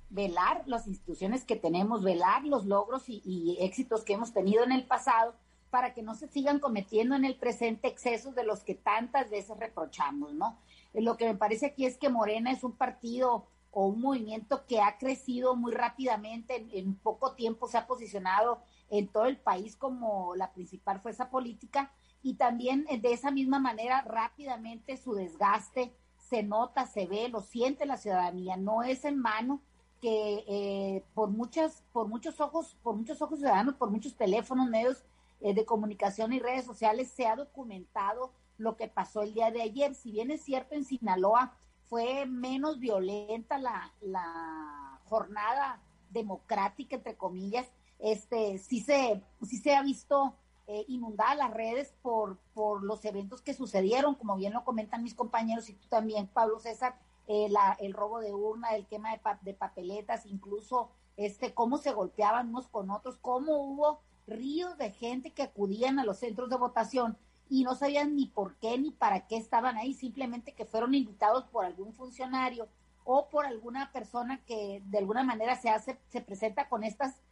velar 0.10 0.64
las 0.66 0.88
instituciones 0.88 1.46
que 1.46 1.56
tenemos, 1.56 2.04
velar 2.04 2.44
los 2.44 2.66
logros 2.66 3.04
y, 3.08 3.58
éxitos 3.60 4.04
que 4.04 4.14
hemos 4.14 4.34
tenido 4.34 4.64
en 4.64 4.72
el 4.72 4.86
pasado 4.86 5.36
para 5.70 5.94
que 5.94 6.02
no 6.02 6.16
se 6.16 6.28
sigan 6.28 6.60
cometiendo 6.60 7.16
en 7.16 7.26
el 7.26 7.36
presente 7.36 7.88
excesos 7.88 8.34
de 8.34 8.44
los 8.44 8.64
que 8.64 8.74
tantas 8.74 9.30
veces 9.30 9.58
reprochamos, 9.60 10.34
¿no? 10.34 10.58
Eh, 10.94 11.02
lo 11.02 11.16
que 11.16 11.26
me 11.26 11.36
parece 11.36 11.68
aquí 11.68 11.86
es 11.86 11.98
que 11.98 12.10
Morena 12.10 12.52
es 12.52 12.64
un 12.64 12.72
partido 12.72 13.46
o 13.72 13.86
un 13.86 14.02
movimiento 14.02 14.66
que 14.66 14.82
ha 14.82 14.98
crecido 14.98 15.56
muy 15.56 15.72
rápidamente, 15.72 16.68
en, 16.74 16.96
poco 16.96 17.34
tiempo 17.34 17.68
se 17.68 17.78
ha 17.78 17.86
posicionado 17.86 18.64
en 18.90 19.08
todo 19.08 19.26
el 19.26 19.38
país 19.38 19.76
como 19.76 20.36
la 20.36 20.52
principal 20.52 21.00
fuerza 21.02 21.30
política 21.30 21.94
y 22.22 22.36
también 22.36 22.86
eh, 22.90 23.00
de 23.00 23.14
esa 23.14 23.32
misma 23.32 23.60
manera 23.60 24.02
rápidamente 24.02 24.98
su 24.98 25.14
desgaste 25.14 25.94
se 26.18 26.44
nota, 26.44 26.86
se 26.86 27.08
ve, 27.08 27.30
lo 27.30 27.42
siente 27.42 27.86
la 27.86 27.98
ciudadanía, 27.98 28.58
no 28.58 28.84
es 28.84 29.06
en 29.06 29.18
mano 29.18 29.62
que 30.02 30.44
eh, 30.48 31.04
por 31.14 31.30
muchas, 31.30 31.84
por 31.92 32.08
muchos 32.08 32.40
ojos, 32.40 32.78
por 32.84 32.96
muchos 32.96 33.22
ojos 33.22 33.40
ciudadanos, 33.40 33.76
por 33.76 33.90
muchos 33.90 34.16
teléfonos, 34.16 34.70
medios 34.70 35.04
eh, 35.42 35.54
de 35.54 35.66
comunicación 35.66 36.32
y 36.34 36.40
redes 36.40 36.66
sociales 36.66 37.10
se 37.10 37.26
ha 37.28 37.36
documentado 37.36 38.32
lo 38.58 38.76
que 38.76 38.88
pasó 38.88 39.22
el 39.24 39.34
día 39.34 39.52
de 39.52 39.62
ayer. 39.62 39.96
Si 39.96 40.12
bien 40.12 40.32
es 40.32 40.44
cierto 40.44 40.76
en 40.76 40.86
Sinaloa 40.86 41.58
fue 41.90 42.26
menos 42.26 42.80
violenta 42.80 43.58
la, 43.58 43.92
la 44.02 45.00
jornada 45.06 45.82
democrática 46.12 46.98
entre 46.98 47.16
comillas, 47.16 47.68
este 47.98 48.58
sí 48.60 48.80
se, 48.80 49.22
sí 49.42 49.58
se 49.58 49.76
ha 49.76 49.82
visto 49.82 50.36
eh, 50.72 50.86
inundada 50.88 51.34
las 51.34 51.52
redes 51.52 51.96
por, 52.04 52.38
por 52.54 52.84
los 52.84 53.04
eventos 53.04 53.42
que 53.42 53.56
sucedieron, 53.56 54.14
como 54.14 54.36
bien 54.36 54.54
lo 54.54 54.64
comentan 54.64 55.02
mis 55.02 55.16
compañeros 55.16 55.68
y 55.68 55.74
tú 55.74 55.88
también, 55.88 56.28
Pablo 56.28 56.60
César, 56.60 56.96
eh, 57.26 57.50
el 57.80 57.94
robo 57.94 58.20
de 58.20 58.36
urna, 58.36 58.76
el 58.76 58.86
quema 58.86 59.10
de, 59.10 59.20
de, 59.42 59.56
papeletas, 59.56 60.28
incluso 60.28 60.92
este, 61.18 61.56
cómo 61.56 61.80
se 61.80 61.92
golpeaban 61.92 62.50
unos 62.50 62.68
con 62.68 62.92
otros, 62.92 63.18
cómo 63.18 63.58
hubo 63.58 64.02
ríos 64.28 64.78
de 64.78 64.92
gente 64.92 65.32
que 65.32 65.42
acudían 65.42 65.98
a 65.98 66.06
los 66.06 66.20
centros 66.20 66.52
de 66.52 66.58
votación 66.58 67.18
y 67.50 67.64
no 67.64 67.74
sabían 67.74 68.16
ni 68.16 68.28
por 68.28 68.56
qué 68.58 68.78
ni 68.78 68.92
para 68.92 69.26
qué 69.26 69.38
estaban 69.38 69.76
ahí, 69.76 69.96
simplemente 69.96 70.54
que 70.54 70.66
fueron 70.66 70.94
invitados 70.94 71.46
por 71.46 71.66
algún 71.66 71.94
funcionario 71.94 72.68
o 73.06 73.28
por 73.30 73.48
alguna 73.48 73.92
persona 73.92 74.40
que 74.46 74.84
de 74.86 75.00
alguna 75.00 75.24
manera 75.24 75.56
se 75.56 75.72
hace, 75.72 75.98
se 76.10 76.22
presenta 76.22 76.70
con 76.70 76.84
estas, 76.84 77.24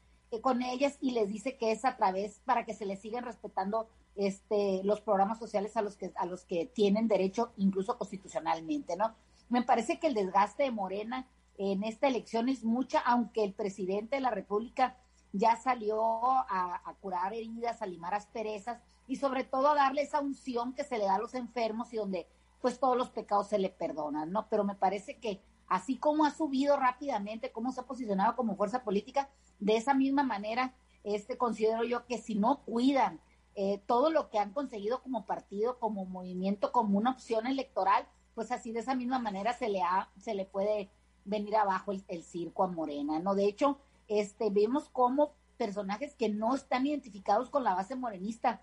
con 0.41 0.61
ellas 0.61 0.97
y 1.01 1.11
les 1.11 1.29
dice 1.29 1.57
que 1.57 1.71
es 1.71 1.85
a 1.85 1.95
través 1.95 2.41
para 2.45 2.65
que 2.65 2.73
se 2.73 2.85
les 2.85 2.99
sigan 2.99 3.23
respetando 3.23 3.87
este 4.15 4.81
los 4.83 4.99
programas 5.01 5.39
sociales 5.39 5.77
a 5.77 5.81
los 5.81 5.95
que 5.95 6.11
a 6.15 6.25
los 6.25 6.43
que 6.43 6.65
tienen 6.65 7.07
derecho 7.07 7.53
incluso 7.57 7.97
constitucionalmente, 7.97 8.95
¿no? 8.97 9.15
Me 9.49 9.63
parece 9.63 9.99
que 9.99 10.07
el 10.07 10.13
desgaste 10.13 10.63
de 10.63 10.71
Morena 10.71 11.27
en 11.57 11.83
esta 11.83 12.07
elección 12.07 12.49
es 12.49 12.63
mucha, 12.63 12.99
aunque 12.99 13.43
el 13.43 13.53
presidente 13.53 14.17
de 14.17 14.21
la 14.21 14.29
República 14.29 14.97
ya 15.33 15.55
salió 15.55 16.21
a, 16.21 16.95
curar 17.01 17.33
heridas, 17.33 17.81
a 17.81 17.85
limar 17.85 18.13
asperezas 18.13 18.79
y 19.07 19.15
sobre 19.17 19.43
todo 19.43 19.69
a 19.69 19.75
darle 19.75 20.01
esa 20.01 20.19
unción 20.19 20.73
que 20.73 20.83
se 20.83 20.97
le 20.97 21.05
da 21.05 21.15
a 21.15 21.19
los 21.19 21.33
enfermos 21.33 21.93
y 21.93 21.97
donde 21.97 22.27
pues 22.61 22.79
todos 22.79 22.97
los 22.97 23.09
pecados 23.09 23.47
se 23.47 23.59
le 23.59 23.69
perdonan, 23.69 24.31
¿no? 24.31 24.47
Pero 24.49 24.63
me 24.63 24.75
parece 24.75 25.17
que 25.17 25.41
así 25.67 25.97
como 25.97 26.25
ha 26.25 26.31
subido 26.31 26.77
rápidamente, 26.77 27.51
como 27.51 27.71
se 27.71 27.81
ha 27.81 27.85
posicionado 27.85 28.35
como 28.35 28.55
fuerza 28.55 28.83
política, 28.83 29.29
de 29.59 29.77
esa 29.77 29.93
misma 29.93 30.23
manera, 30.23 30.73
este 31.03 31.37
considero 31.37 31.83
yo 31.83 32.05
que 32.05 32.17
si 32.17 32.35
no 32.35 32.63
cuidan 32.63 33.19
eh, 33.55 33.81
todo 33.87 34.09
lo 34.11 34.29
que 34.29 34.39
han 34.39 34.51
conseguido 34.51 35.01
como 35.01 35.25
partido, 35.25 35.79
como 35.79 36.05
movimiento, 36.05 36.71
como 36.71 36.97
una 36.97 37.11
opción 37.11 37.47
electoral, 37.47 38.07
pues 38.35 38.51
así 38.51 38.71
de 38.71 38.81
esa 38.81 38.93
misma 38.93 39.17
manera 39.17 39.53
se 39.53 39.67
le, 39.67 39.81
ha, 39.81 40.11
se 40.19 40.35
le 40.35 40.45
puede 40.45 40.91
venir 41.25 41.55
abajo 41.55 41.91
el, 41.91 42.23
circo 42.23 42.63
a 42.63 42.67
Morena, 42.67 43.19
¿no? 43.19 43.33
De 43.33 43.45
hecho, 43.45 43.79
este, 44.07 44.49
vemos 44.51 44.89
como 44.89 45.33
personajes 45.57 46.15
que 46.15 46.29
no 46.29 46.53
están 46.53 46.85
identificados 46.85 47.49
con 47.49 47.63
la 47.63 47.73
base 47.73 47.95
morenista 47.95 48.61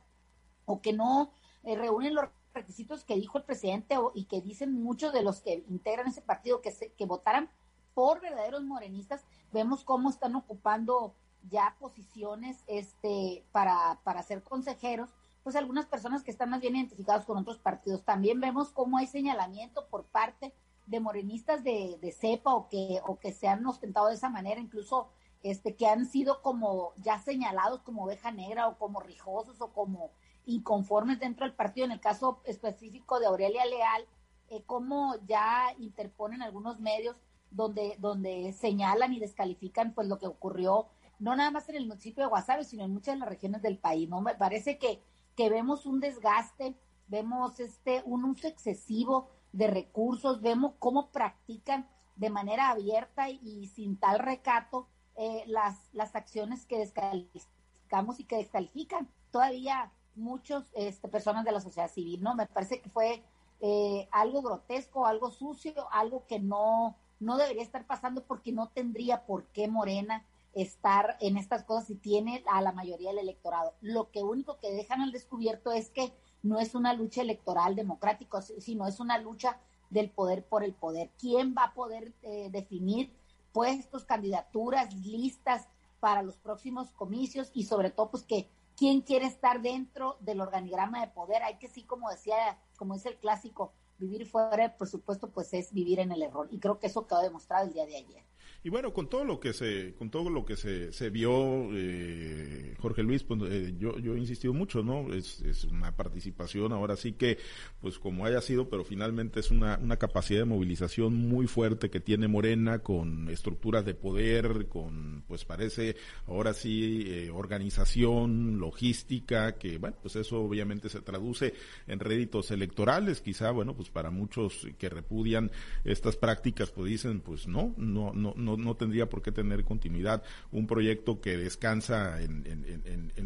o 0.65 0.81
que 0.81 0.93
no 0.93 1.33
eh, 1.65 1.77
reúnen 1.77 2.15
los 2.15 2.31
requisitos 2.55 3.05
que 3.05 3.17
dijo 3.17 3.39
el 3.39 3.45
presidente 3.45 3.97
y 4.15 4.25
que 4.25 4.41
dicen 4.41 4.73
muchos 4.73 5.13
de 5.13 5.23
los 5.23 5.41
que 5.41 5.65
integran 5.69 6.07
ese 6.07 6.23
partido 6.23 6.61
que, 6.61 6.71
se, 6.71 6.93
que 6.93 7.07
votaran 7.07 7.51
por 7.95 8.21
verdaderos 8.21 8.65
morenistas, 8.65 9.25
vemos 9.53 9.85
cómo 9.85 10.11
están 10.11 10.35
ocupando 10.35 11.15
ya 11.51 11.77
posiciones 11.79 12.65
este, 12.67 13.45
para, 13.53 14.01
para 14.05 14.23
ser 14.23 14.43
consejeros 14.43 15.11
pues 15.45 15.57
algunas 15.57 15.85
personas 15.85 16.23
que 16.25 16.31
están 16.31 16.49
más 16.49 16.63
bien 16.63 16.75
identificados 16.75 17.27
con 17.27 17.37
otros 17.37 17.59
partidos. 17.59 18.03
También 18.03 18.41
vemos 18.41 18.71
cómo 18.71 18.97
hay 18.97 19.07
señalamiento 19.07 19.87
por 19.89 20.05
parte 20.05 20.55
de 20.87 21.01
morenistas 21.01 21.63
de, 21.63 22.17
cepa 22.19 22.55
o 22.55 22.69
que, 22.69 23.01
o 23.07 23.19
que 23.19 23.31
se 23.31 23.47
han 23.47 23.65
ostentado 23.67 24.09
de 24.09 24.15
esa 24.15 24.31
manera, 24.31 24.59
incluso 24.59 25.11
este, 25.43 25.77
que 25.77 25.87
han 25.87 26.07
sido 26.07 26.41
como 26.41 26.95
ya 26.97 27.19
señalados 27.19 27.83
como 27.83 28.05
oveja 28.05 28.33
negra 28.33 28.69
o 28.69 28.79
como 28.79 29.01
rijosos 29.01 29.61
o 29.61 29.71
como 29.73 30.11
inconformes 30.47 31.19
dentro 31.21 31.47
del 31.47 31.55
partido. 31.55 31.87
En 31.87 31.93
el 31.93 32.01
caso 32.01 32.41
específico 32.45 33.21
de 33.21 33.27
Aurelia 33.27 33.65
Leal, 33.65 34.07
eh, 34.49 34.63
como 34.67 35.15
ya 35.27 35.75
interponen 35.79 36.43
algunos 36.43 36.81
medios 36.81 37.17
donde, 37.51 37.97
donde 37.99 38.53
señalan 38.53 39.13
y 39.13 39.21
descalifican 39.21 39.95
pues 39.95 40.09
lo 40.09 40.19
que 40.19 40.27
ocurrió, 40.27 40.87
no 41.19 41.37
nada 41.37 41.51
más 41.51 41.69
en 41.69 41.77
el 41.77 41.87
municipio 41.87 42.25
de 42.25 42.29
Guasave, 42.29 42.65
sino 42.65 42.85
en 42.85 42.93
muchas 42.93 43.15
de 43.15 43.21
las 43.21 43.29
regiones 43.29 43.63
del 43.63 43.79
país. 43.79 44.09
¿no? 44.09 44.21
Me 44.21 44.35
parece 44.35 44.79
que 44.79 45.01
que 45.37 45.51
vemos 45.51 45.87
un 45.87 46.01
desgaste, 46.01 46.77
vemos 47.09 47.61
este 47.61 48.03
un 48.05 48.25
uso 48.25 48.47
excesivo 48.49 49.31
de 49.53 49.67
recursos, 49.69 50.41
vemos 50.41 50.75
cómo 50.79 51.11
practican 51.11 51.89
de 52.17 52.31
manera 52.31 52.71
abierta 52.71 53.29
y 53.29 53.67
sin 53.69 53.97
tal 53.97 54.19
recato 54.21 54.89
eh, 55.17 55.45
las, 55.47 55.93
las 55.93 56.15
acciones 56.15 56.67
que 56.67 56.79
descalificamos 56.79 58.21
y 58.21 58.25
que 58.25 58.37
descalifican 58.37 59.09
todavía 59.31 59.93
muchas 60.16 60.64
este, 60.75 61.09
personas 61.09 61.44
de 61.44 61.52
la 61.52 61.61
sociedad 61.61 61.90
civil, 61.90 62.23
¿no? 62.23 62.35
Me 62.35 62.47
parece 62.47 62.80
que 62.80 62.90
fue 62.90 63.23
eh, 63.61 64.09
algo 64.12 64.42
grotesco, 64.42 65.06
algo 65.06 65.30
sucio, 65.30 65.87
algo 65.90 66.26
que 66.26 66.38
no, 66.38 66.97
no 67.21 67.37
debería 67.37 67.62
estar 67.62 67.87
pasando 67.87 68.25
porque 68.25 68.52
no 68.52 68.68
tendría 68.68 69.25
por 69.25 69.44
qué 69.47 69.68
Morena 69.68 70.25
estar 70.54 71.16
en 71.21 71.37
estas 71.37 71.64
cosas 71.64 71.90
y 71.90 71.97
tiene 71.97 72.44
a 72.47 72.61
la 72.61 72.73
mayoría 72.73 73.11
del 73.11 73.21
electorado. 73.21 73.75
Lo 73.80 74.11
que 74.11 74.23
único 74.23 74.59
que 74.59 74.73
dejan 74.73 75.00
al 75.00 75.12
descubierto 75.12 75.73
es 75.73 75.90
que 75.90 76.12
no 76.42 76.61
es 76.61 76.75
una 76.75 76.92
lucha 76.92 77.23
electoral 77.23 77.75
democrática, 77.75 78.42
sino 78.42 78.87
es 78.87 79.00
una 79.00 79.18
lucha 79.18 79.59
del 79.90 80.11
poder 80.11 80.44
por 80.44 80.62
el 80.62 80.75
poder. 80.75 81.11
¿Quién 81.18 81.54
va 81.56 81.64
a 81.64 81.75
poder 81.75 82.12
eh, 82.23 82.49
definir 82.50 83.12
puestos, 83.52 84.04
candidaturas, 84.04 84.94
listas 84.94 85.68
para 86.00 86.23
los 86.23 86.37
próximos 86.37 86.90
comicios 86.90 87.50
y 87.54 87.64
sobre 87.64 87.90
todo 87.90 88.11
pues 88.11 88.25
que 88.25 88.49
quién 88.76 89.00
quiere 89.00 89.26
estar 89.26 89.62
dentro 89.62 90.16
del 90.21 90.40
organigrama 90.40 91.00
de 91.00 91.09
poder? 91.09 91.43
Hay 91.43 91.59
que 91.59 91.69
sí, 91.69 91.85
como 91.85 92.11
decía, 92.11 92.59
como 92.76 92.95
dice 92.95 93.11
el 93.11 93.19
clásico, 93.19 93.73
vivir 93.99 94.26
fuera 94.26 94.69
del 94.69 94.73
presupuesto 94.73 95.31
pues 95.31 95.52
es 95.54 95.73
vivir 95.73 96.00
en 96.00 96.12
el 96.12 96.23
error 96.23 96.49
y 96.50 96.59
creo 96.59 96.78
que 96.78 96.88
eso 96.88 97.07
quedó 97.07 97.21
demostrado 97.21 97.66
el 97.66 97.73
día 97.73 97.87
de 97.87 97.97
ayer. 97.97 98.25
Y 98.66 98.71
bueno, 98.71 98.94
con 98.94 99.11
todo 99.11 99.26
lo 99.26 99.40
que 99.40 99.52
se, 99.52 99.94
con 99.99 100.09
todo 100.09 100.30
lo 100.30 100.47
que 100.47 100.56
se, 100.56 100.90
se 100.90 101.11
vio, 101.11 101.68
eh, 101.75 102.75
Jorge 102.80 103.02
Luis, 103.02 103.23
pues 103.23 103.42
eh, 103.42 103.75
yo, 103.78 103.99
yo 103.99 104.14
he 104.14 104.18
insistido 104.18 104.54
mucho, 104.54 104.83
¿no? 104.83 105.12
Es, 105.12 105.42
es 105.42 105.64
una 105.64 105.94
participación, 105.94 106.73
ahora 106.73 106.97
sí 106.97 107.12
que, 107.12 107.37
pues 107.83 107.99
como 107.99 108.25
haya 108.25 108.40
sido, 108.40 108.71
pero 108.71 108.83
finalmente 108.83 109.40
es 109.40 109.50
una, 109.50 109.78
una 109.83 109.99
capacidad 109.99 110.38
de 110.38 110.44
movilización 110.47 111.14
muy 111.14 111.47
fuerte 111.47 111.90
que 111.90 112.00
tiene 112.00 112.26
Morena, 112.26 112.78
con 112.78 113.28
estructuras 113.28 113.85
de 113.85 113.92
poder, 113.92 114.66
con, 114.68 115.25
pues 115.28 115.44
parece, 115.44 115.97
ahora 116.26 116.54
sí, 116.54 117.04
eh, 117.06 117.30
organización, 117.30 118.59
logística, 118.59 119.59
que, 119.59 119.76
bueno, 119.76 119.99
pues 120.00 120.16
eso 120.16 120.40
obviamente 120.40 120.88
se 120.88 121.02
traduce 121.02 121.52
en 121.87 122.00
réditos 122.00 122.50
electorales, 122.50 123.21
quizá, 123.21 123.50
bueno, 123.50 123.76
pues 123.76 123.90
para 123.90 124.11
muchos 124.11 124.66
que 124.78 124.88
repudian 124.88 125.50
estas 125.85 126.16
prácticas, 126.16 126.71
pues 126.71 126.88
dicen, 126.90 127.21
pues 127.21 127.47
no, 127.47 127.75
no, 127.76 128.14
no, 128.14 128.33
no 128.35 128.54
no, 128.57 128.75
tendría 128.77 129.09
por 129.09 129.23
qué 129.23 129.33
tener 129.33 129.65
continuidad. 129.65 130.23
Un 130.53 130.67
proyecto 130.67 131.21
que 131.21 131.37
descansa 131.37 132.21
en, 132.23 132.45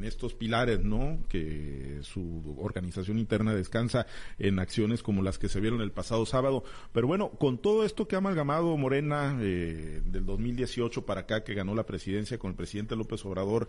estos 0.04 0.34
pilares, 0.34 0.84
¿no? 0.84 1.18
Que 1.28 1.98
su 2.02 2.56
organización 2.58 3.18
interna 3.18 3.54
descansa 3.54 4.06
en 4.38 4.58
acciones 4.58 5.02
como 5.02 5.22
las 5.22 5.38
que 5.38 5.48
se 5.48 5.60
vieron 5.60 5.80
el 5.80 5.90
pasado 5.90 6.24
sábado. 6.24 6.64
Pero 6.92 7.06
bueno, 7.06 7.30
con 7.30 7.58
todo 7.58 7.84
esto 7.84 8.08
que 8.08 8.14
ha 8.14 8.18
amalgamado 8.18 8.76
Morena 8.76 9.36
eh, 9.40 10.00
del 10.04 10.24
2018 10.24 11.04
para 11.04 11.22
acá, 11.22 11.44
que 11.44 11.54
ganó 11.54 11.74
la 11.74 11.84
presidencia 11.84 12.38
con 12.38 12.50
el 12.50 12.56
presidente 12.56 12.96
López 12.96 13.24
Obrador, 13.26 13.68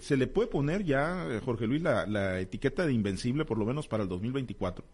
¿se 0.00 0.16
le 0.16 0.26
puede 0.26 0.48
poner 0.48 0.84
ya, 0.84 1.40
Jorge 1.44 1.66
Luis, 1.66 1.82
la, 1.82 2.06
la 2.06 2.40
etiqueta 2.40 2.86
de 2.86 2.92
invencible 2.92 3.44
por 3.44 3.58
lo 3.58 3.66
menos 3.66 3.88
para 3.88 4.04
el 4.04 4.08
2024? 4.08 4.84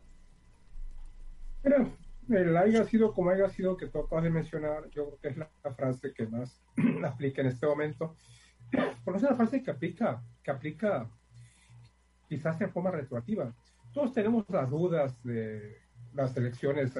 Mira, 1.62 1.90
el 2.30 2.56
haya 2.56 2.84
sido 2.84 3.12
como 3.12 3.30
haya 3.30 3.48
sido 3.48 3.76
que 3.76 3.88
tú 3.88 3.98
acabas 3.98 4.24
de 4.24 4.30
mencionar, 4.30 4.88
yo 4.90 5.06
creo 5.06 5.18
que 5.20 5.28
es 5.28 5.36
la, 5.36 5.50
frase 5.74 6.12
que 6.12 6.26
más 6.26 6.62
aplica 7.04 7.42
en 7.42 7.48
este 7.48 7.66
momento. 7.66 8.16
Porque 9.04 9.18
es 9.18 9.24
una 9.24 9.36
frase 9.36 9.62
que 9.62 9.70
aplica, 9.70 10.22
que 10.42 10.50
aplica 10.50 11.10
quizás 12.28 12.60
en 12.60 12.70
forma 12.70 12.90
retroactiva. 12.90 13.54
Todos 13.92 14.12
tenemos 14.12 14.44
las 14.48 14.70
dudas 14.70 15.20
de 15.24 15.76
las 16.12 16.36
elecciones 16.36 16.92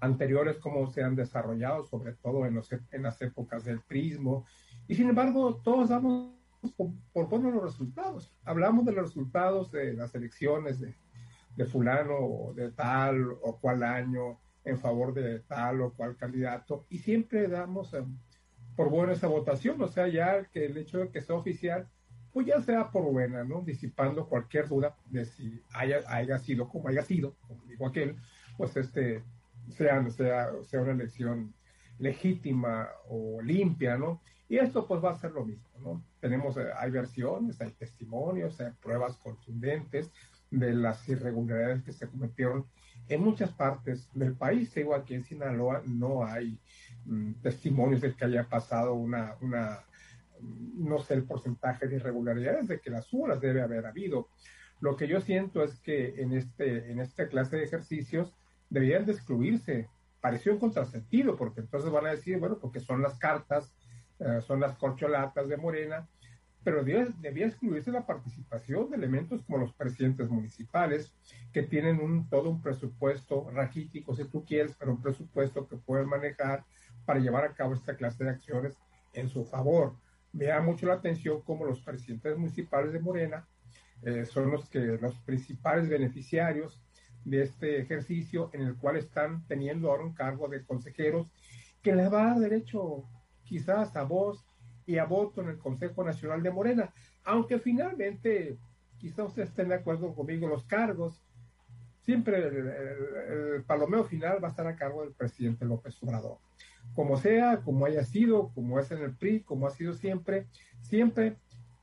anteriores, 0.00 0.58
cómo 0.58 0.86
se 0.88 1.02
han 1.02 1.16
desarrollado, 1.16 1.84
sobre 1.84 2.12
todo 2.14 2.44
en, 2.44 2.54
los, 2.54 2.70
en 2.72 3.02
las 3.02 3.20
épocas 3.22 3.64
del 3.64 3.80
prismo. 3.80 4.44
Y 4.86 4.94
sin 4.94 5.08
embargo, 5.08 5.56
todos 5.64 5.88
damos 5.88 6.34
por, 6.76 6.90
por 7.12 7.28
buenos 7.28 7.54
los 7.54 7.62
resultados. 7.62 8.34
Hablamos 8.44 8.84
de 8.84 8.92
los 8.92 9.06
resultados 9.06 9.70
de 9.70 9.94
las 9.94 10.14
elecciones 10.14 10.80
de 10.80 10.94
de 11.56 11.64
fulano 11.64 12.16
o 12.18 12.54
de 12.54 12.70
tal 12.72 13.32
o 13.42 13.58
cual 13.60 13.82
año 13.82 14.38
en 14.64 14.78
favor 14.78 15.14
de 15.14 15.40
tal 15.40 15.80
o 15.80 15.92
cual 15.94 16.16
candidato 16.16 16.86
y 16.90 16.98
siempre 16.98 17.48
damos 17.48 17.94
eh, 17.94 18.04
por 18.76 18.90
buena 18.90 19.14
esa 19.14 19.28
votación, 19.28 19.80
o 19.80 19.88
sea, 19.88 20.06
ya 20.06 20.44
que 20.44 20.66
el 20.66 20.76
hecho 20.76 20.98
de 20.98 21.10
que 21.10 21.22
sea 21.22 21.36
oficial, 21.36 21.88
pues 22.32 22.46
ya 22.46 22.60
sea 22.60 22.90
por 22.90 23.04
buena, 23.10 23.42
¿no? 23.42 23.62
Disipando 23.62 24.28
cualquier 24.28 24.68
duda 24.68 24.94
de 25.06 25.24
si 25.24 25.62
haya, 25.72 26.00
haya 26.08 26.38
sido 26.38 26.68
como 26.68 26.88
haya 26.88 27.02
sido, 27.02 27.34
como 27.46 27.64
dijo 27.64 27.86
aquel, 27.86 28.16
pues 28.58 28.76
este, 28.76 29.22
sea, 29.70 30.06
sea, 30.10 30.50
sea 30.62 30.82
una 30.82 30.92
elección 30.92 31.54
legítima 31.98 32.88
o 33.08 33.40
limpia, 33.40 33.96
¿no? 33.96 34.20
Y 34.48 34.58
esto 34.58 34.86
pues 34.86 35.02
va 35.02 35.12
a 35.12 35.18
ser 35.18 35.32
lo 35.32 35.44
mismo, 35.44 35.66
¿no? 35.80 36.04
Tenemos, 36.20 36.56
eh, 36.58 36.66
hay 36.76 36.90
versiones, 36.90 37.60
hay 37.60 37.72
testimonios, 37.72 38.60
hay 38.60 38.72
pruebas 38.72 39.16
contundentes, 39.16 40.12
de 40.50 40.72
las 40.74 41.08
irregularidades 41.08 41.82
que 41.82 41.92
se 41.92 42.08
cometieron 42.08 42.66
en 43.08 43.22
muchas 43.22 43.52
partes 43.52 44.08
del 44.14 44.34
país. 44.34 44.72
Digo, 44.74 44.94
aquí 44.94 45.14
en 45.14 45.24
Sinaloa 45.24 45.82
no 45.86 46.24
hay 46.24 46.58
mm, 47.04 47.34
testimonios 47.42 48.00
de 48.00 48.14
que 48.14 48.24
haya 48.24 48.48
pasado 48.48 48.94
una, 48.94 49.36
una, 49.40 49.84
mm, 50.40 50.88
no 50.88 50.98
sé 50.98 51.14
el 51.14 51.24
porcentaje 51.24 51.86
de 51.86 51.96
irregularidades, 51.96 52.68
de 52.68 52.80
que 52.80 52.90
las 52.90 53.12
las 53.12 53.40
debe 53.40 53.62
haber 53.62 53.86
habido. 53.86 54.28
Lo 54.80 54.96
que 54.96 55.08
yo 55.08 55.20
siento 55.20 55.62
es 55.62 55.78
que 55.80 56.20
en, 56.20 56.32
este, 56.32 56.90
en 56.90 57.00
esta 57.00 57.28
clase 57.28 57.56
de 57.56 57.64
ejercicios 57.64 58.34
deberían 58.68 59.06
de 59.06 59.12
excluirse. 59.12 59.88
Pareció 60.20 60.52
un 60.52 60.58
contrasentido, 60.58 61.36
porque 61.36 61.60
entonces 61.60 61.90
van 61.90 62.06
a 62.06 62.10
decir, 62.10 62.38
bueno, 62.38 62.58
porque 62.58 62.80
son 62.80 63.00
las 63.00 63.18
cartas, 63.18 63.74
eh, 64.18 64.40
son 64.46 64.60
las 64.60 64.76
corcholatas 64.76 65.48
de 65.48 65.56
Morena, 65.56 66.08
pero 66.66 66.82
debía, 66.82 67.46
excluirse 67.46 67.92
la 67.92 68.04
participación 68.04 68.90
de 68.90 68.96
elementos 68.96 69.40
como 69.44 69.58
los 69.58 69.72
presidentes 69.72 70.28
municipales, 70.28 71.14
que 71.52 71.62
tienen 71.62 72.28
todo 72.28 72.50
un 72.50 72.60
presupuesto 72.60 73.48
raquítico, 73.52 74.16
si 74.16 74.24
tú 74.24 74.44
quieres, 74.44 74.74
pero 74.76 74.90
un 74.90 75.00
presupuesto 75.00 75.68
que 75.68 75.76
pueden 75.76 76.08
manejar 76.08 76.64
para 77.04 77.20
llevar 77.20 77.44
a 77.44 77.54
cabo 77.54 77.72
esta 77.72 77.94
clase 77.94 78.24
de 78.24 78.30
acciones 78.30 78.76
en 79.12 79.28
su 79.28 79.44
favor. 79.44 79.94
Me 80.32 80.46
da 80.46 80.60
mucho 80.60 80.86
la 80.86 80.94
atención 80.94 81.40
como 81.42 81.64
los 81.64 81.80
presidentes 81.82 82.36
municipales 82.36 82.92
de 82.92 82.98
Morena 82.98 83.46
eh, 84.02 84.24
son 84.24 84.50
los, 84.50 84.68
que, 84.68 84.80
los 84.80 85.16
principales 85.20 85.88
beneficiarios 85.88 86.82
de 87.24 87.42
este 87.42 87.78
ejercicio 87.78 88.50
en 88.52 88.62
el 88.62 88.74
cual 88.74 88.96
están 88.96 89.46
teniendo 89.46 89.88
ahora 89.88 90.02
un 90.02 90.14
cargo 90.14 90.48
de 90.48 90.64
consejeros 90.64 91.30
que 91.80 91.94
les 91.94 92.12
va 92.12 92.22
a 92.22 92.26
dar 92.30 92.40
derecho 92.40 93.04
quizás 93.44 93.94
a 93.94 94.02
voz 94.02 94.44
y 94.86 94.98
a 94.98 95.04
voto 95.04 95.42
en 95.42 95.48
el 95.48 95.58
Consejo 95.58 96.04
Nacional 96.04 96.42
de 96.42 96.50
Morena, 96.50 96.94
aunque 97.24 97.58
finalmente, 97.58 98.56
quizá 98.98 99.24
ustedes 99.24 99.50
estén 99.50 99.68
de 99.68 99.74
acuerdo 99.74 100.14
conmigo, 100.14 100.46
los 100.46 100.64
cargos, 100.64 101.22
siempre 102.06 102.38
el, 102.38 103.64
palomeo 103.64 104.04
final 104.04 104.42
va 104.42 104.48
a 104.48 104.50
estar 104.52 104.66
a 104.66 104.76
cargo 104.76 105.02
del 105.02 105.12
presidente 105.12 105.64
López 105.64 106.00
Obrador. 106.02 106.38
Como 106.94 107.16
sea, 107.16 107.62
como 107.62 107.84
haya 107.84 108.04
sido, 108.04 108.52
como 108.54 108.78
es 108.78 108.92
en 108.92 109.02
el 109.02 109.16
PRI, 109.16 109.40
como 109.40 109.66
ha 109.66 109.70
sido 109.70 109.92
siempre, 109.92 110.46
siempre, 110.82 111.36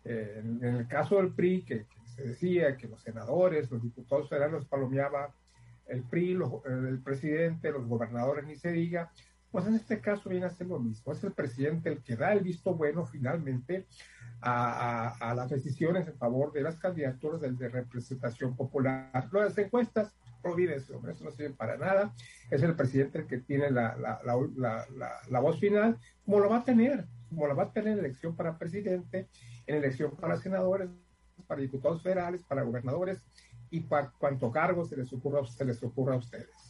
eh, 0.05 0.41
en, 0.41 0.63
el 0.63 0.87
caso 0.87 1.17
del 1.17 1.33
PRI, 1.33 1.63
que, 1.63 1.85
se 2.15 2.23
decía 2.23 2.77
que 2.77 2.87
los 2.87 3.01
senadores, 3.01 3.71
los 3.71 3.81
diputados 3.81 4.29
federales 4.29 4.65
palomeaba 4.65 5.33
el 5.87 6.03
PRI, 6.03 6.37
el 6.65 7.01
presidente, 7.01 7.71
los 7.71 7.87
gobernadores, 7.87 8.45
ni 8.45 8.55
se 8.55 8.71
diga, 8.71 9.11
pues 9.53 9.67
en 9.67 9.75
este 9.75 10.01
caso 10.01 10.31
viene 10.31 10.47
a 10.47 10.49
ser 10.49 10.65
lo 10.65 10.79
mismo. 10.79 11.13
Es 11.13 11.23
el 11.23 11.31
presidente 11.31 11.87
el 11.87 12.01
que 12.01 12.15
da 12.15 12.33
el 12.33 12.39
visto 12.39 12.73
bueno 12.73 13.05
finalmente 13.05 13.85
a, 14.41 15.31
las 15.35 15.47
decisiones 15.47 16.07
en 16.07 16.17
favor 16.17 16.51
de 16.51 16.63
las 16.63 16.79
candidaturas 16.79 17.39
de, 17.39 17.69
representación 17.69 18.55
popular. 18.55 19.29
Las 19.31 19.55
encuestas, 19.59 20.11
hombre, 20.41 20.77
eso 20.77 20.99
no 21.23 21.29
sirve 21.29 21.51
para 21.51 21.77
nada. 21.77 22.15
Es 22.49 22.63
el 22.63 22.75
presidente 22.75 23.19
el 23.19 23.27
que 23.27 23.37
tiene 23.37 23.69
la, 23.69 23.95
la, 23.95 25.39
voz 25.39 25.59
final, 25.59 25.99
como 26.25 26.39
lo 26.39 26.49
va 26.49 26.57
a 26.57 26.63
tener, 26.63 27.05
como 27.29 27.45
lo 27.45 27.55
va 27.55 27.65
a 27.65 27.71
tener 27.71 27.93
en 27.93 27.99
elección 27.99 28.35
para 28.35 28.57
presidente, 28.57 29.29
en 29.67 29.75
elección 29.75 30.15
para 30.15 30.35
senadores, 30.37 30.89
para 31.45 31.61
diputados 31.61 32.01
federales, 32.01 32.41
para 32.41 32.63
gobernadores 32.63 33.21
y 33.69 33.81
para 33.81 34.09
cuanto 34.17 34.51
cargo 34.51 34.83
se 34.83 34.97
les 34.97 35.13
ocurra, 35.13 35.45
se 35.45 35.63
les 35.63 35.83
ocurra 35.83 36.15
a 36.15 36.17
ustedes. 36.17 36.62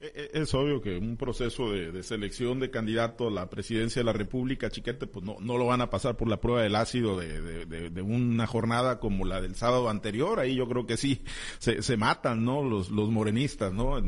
E, 0.00 0.30
e, 0.32 0.42
es 0.42 0.54
obvio 0.54 0.80
que 0.80 0.96
un 0.96 1.16
proceso 1.16 1.72
de, 1.72 2.02
selección 2.04 2.60
de 2.60 2.70
candidato 2.70 3.26
a 3.26 3.30
la 3.32 3.50
presidencia 3.50 3.98
de 3.98 4.04
la 4.04 4.12
República, 4.12 4.70
Chiquete, 4.70 5.08
pues 5.08 5.24
no, 5.24 5.38
no 5.40 5.58
lo 5.58 5.66
van 5.66 5.80
a 5.80 5.90
pasar 5.90 6.16
por 6.16 6.28
la 6.28 6.40
prueba 6.40 6.62
del 6.62 6.76
ácido 6.76 7.18
de, 7.18 8.02
una 8.02 8.46
jornada 8.46 9.00
como 9.00 9.24
la 9.24 9.40
del 9.40 9.56
sábado 9.56 9.88
anterior. 9.90 10.38
Ahí 10.38 10.54
yo 10.54 10.68
creo 10.68 10.86
que 10.86 10.96
sí 10.96 11.24
se, 11.58 11.82
se 11.82 11.96
matan, 11.96 12.44
¿no? 12.44 12.62
Los, 12.62 12.90
los 12.90 13.10
morenistas, 13.10 13.72
¿no? 13.72 14.00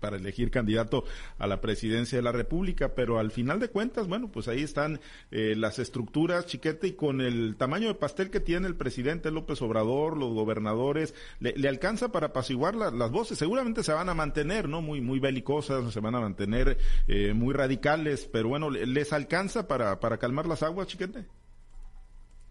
para 0.00 0.16
elegir 0.16 0.50
candidato 0.50 1.04
a 1.38 1.46
la 1.46 1.60
presidencia 1.60 2.16
de 2.16 2.22
la 2.22 2.32
República. 2.32 2.94
Pero 2.94 3.18
al 3.18 3.30
final 3.30 3.60
de 3.60 3.68
cuentas, 3.68 4.08
bueno, 4.08 4.30
pues 4.32 4.48
ahí 4.48 4.62
están 4.62 5.00
eh, 5.30 5.54
las 5.54 5.78
estructuras, 5.78 6.46
Chiquete, 6.46 6.88
y 6.88 6.92
con 6.92 7.20
el 7.20 7.56
tamaño 7.56 7.88
de 7.88 7.94
pastel 7.94 8.30
que 8.30 8.40
tiene 8.40 8.66
el 8.66 8.74
presidente 8.74 9.30
López 9.30 9.60
Obrador, 9.60 10.16
los 10.16 10.32
gobernadores, 10.32 11.14
le, 11.40 11.68
alcanza 11.68 12.10
para 12.10 12.28
apaciguar 12.28 12.74
las 12.74 13.10
voces. 13.10 13.36
Seguramente 13.36 13.82
se 13.82 13.92
van 13.92 14.08
a 14.08 14.14
mantener, 14.14 14.66
¿no? 14.68 14.80
Muy, 14.80 15.00
muy 15.00 15.09
belicosas, 15.18 15.92
se 15.92 16.00
van 16.00 16.14
a 16.14 16.20
mantener 16.20 16.78
eh, 17.08 17.32
muy 17.34 17.54
radicales, 17.54 18.28
pero 18.32 18.48
bueno, 18.48 18.70
¿les 18.70 19.12
alcanza 19.12 19.66
para, 19.66 19.98
para 19.98 20.18
calmar 20.18 20.46
las 20.46 20.62
aguas, 20.62 20.86
chiquete? 20.86 21.26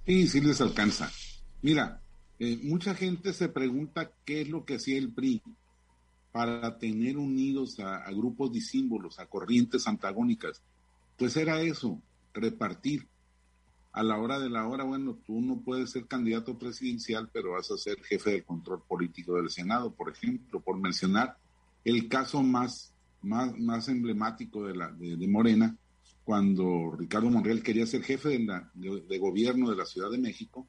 Sí, 0.05 0.27
sí 0.27 0.41
les 0.41 0.59
alcanza. 0.59 1.11
Mira, 1.61 2.01
eh, 2.39 2.59
mucha 2.63 2.95
gente 2.95 3.33
se 3.33 3.49
pregunta 3.49 4.11
qué 4.25 4.41
es 4.41 4.49
lo 4.49 4.65
que 4.65 4.75
hacía 4.75 4.97
el 4.97 5.13
PRI 5.13 5.41
para 6.31 6.77
tener 6.77 7.17
unidos 7.17 7.79
a, 7.79 7.97
a 7.97 8.11
grupos 8.11 8.51
disímbolos, 8.51 9.19
a 9.19 9.27
corrientes 9.27 9.87
antagónicas. 9.87 10.61
Pues 11.17 11.37
era 11.37 11.61
eso, 11.61 12.01
repartir 12.33 13.07
a 13.91 14.03
la 14.03 14.17
hora 14.17 14.39
de 14.39 14.49
la 14.49 14.67
hora, 14.67 14.83
bueno, 14.83 15.17
tú 15.25 15.41
no 15.41 15.61
puedes 15.61 15.91
ser 15.91 16.05
candidato 16.05 16.57
presidencial, 16.57 17.29
pero 17.33 17.51
vas 17.53 17.71
a 17.71 17.77
ser 17.77 18.01
jefe 18.03 18.31
del 18.31 18.43
control 18.45 18.83
político 18.87 19.35
del 19.35 19.49
Senado, 19.49 19.91
por 19.91 20.11
ejemplo, 20.11 20.59
por 20.59 20.77
mencionar 20.77 21.37
el 21.83 22.07
caso 22.07 22.43
más, 22.43 22.93
más, 23.21 23.57
más 23.57 23.87
emblemático 23.87 24.65
de, 24.65 24.75
la, 24.75 24.91
de, 24.91 25.27
Morena, 25.27 25.75
cuando 26.23 26.91
Ricardo 26.97 27.29
Monreal 27.29 27.63
quería 27.63 27.85
ser 27.85 28.03
jefe 28.03 28.29
de, 28.29 28.39
la, 28.39 28.71
gobierno 29.19 29.69
de 29.69 29.75
la 29.75 29.85
Ciudad 29.85 30.11
de 30.11 30.17
México 30.17 30.67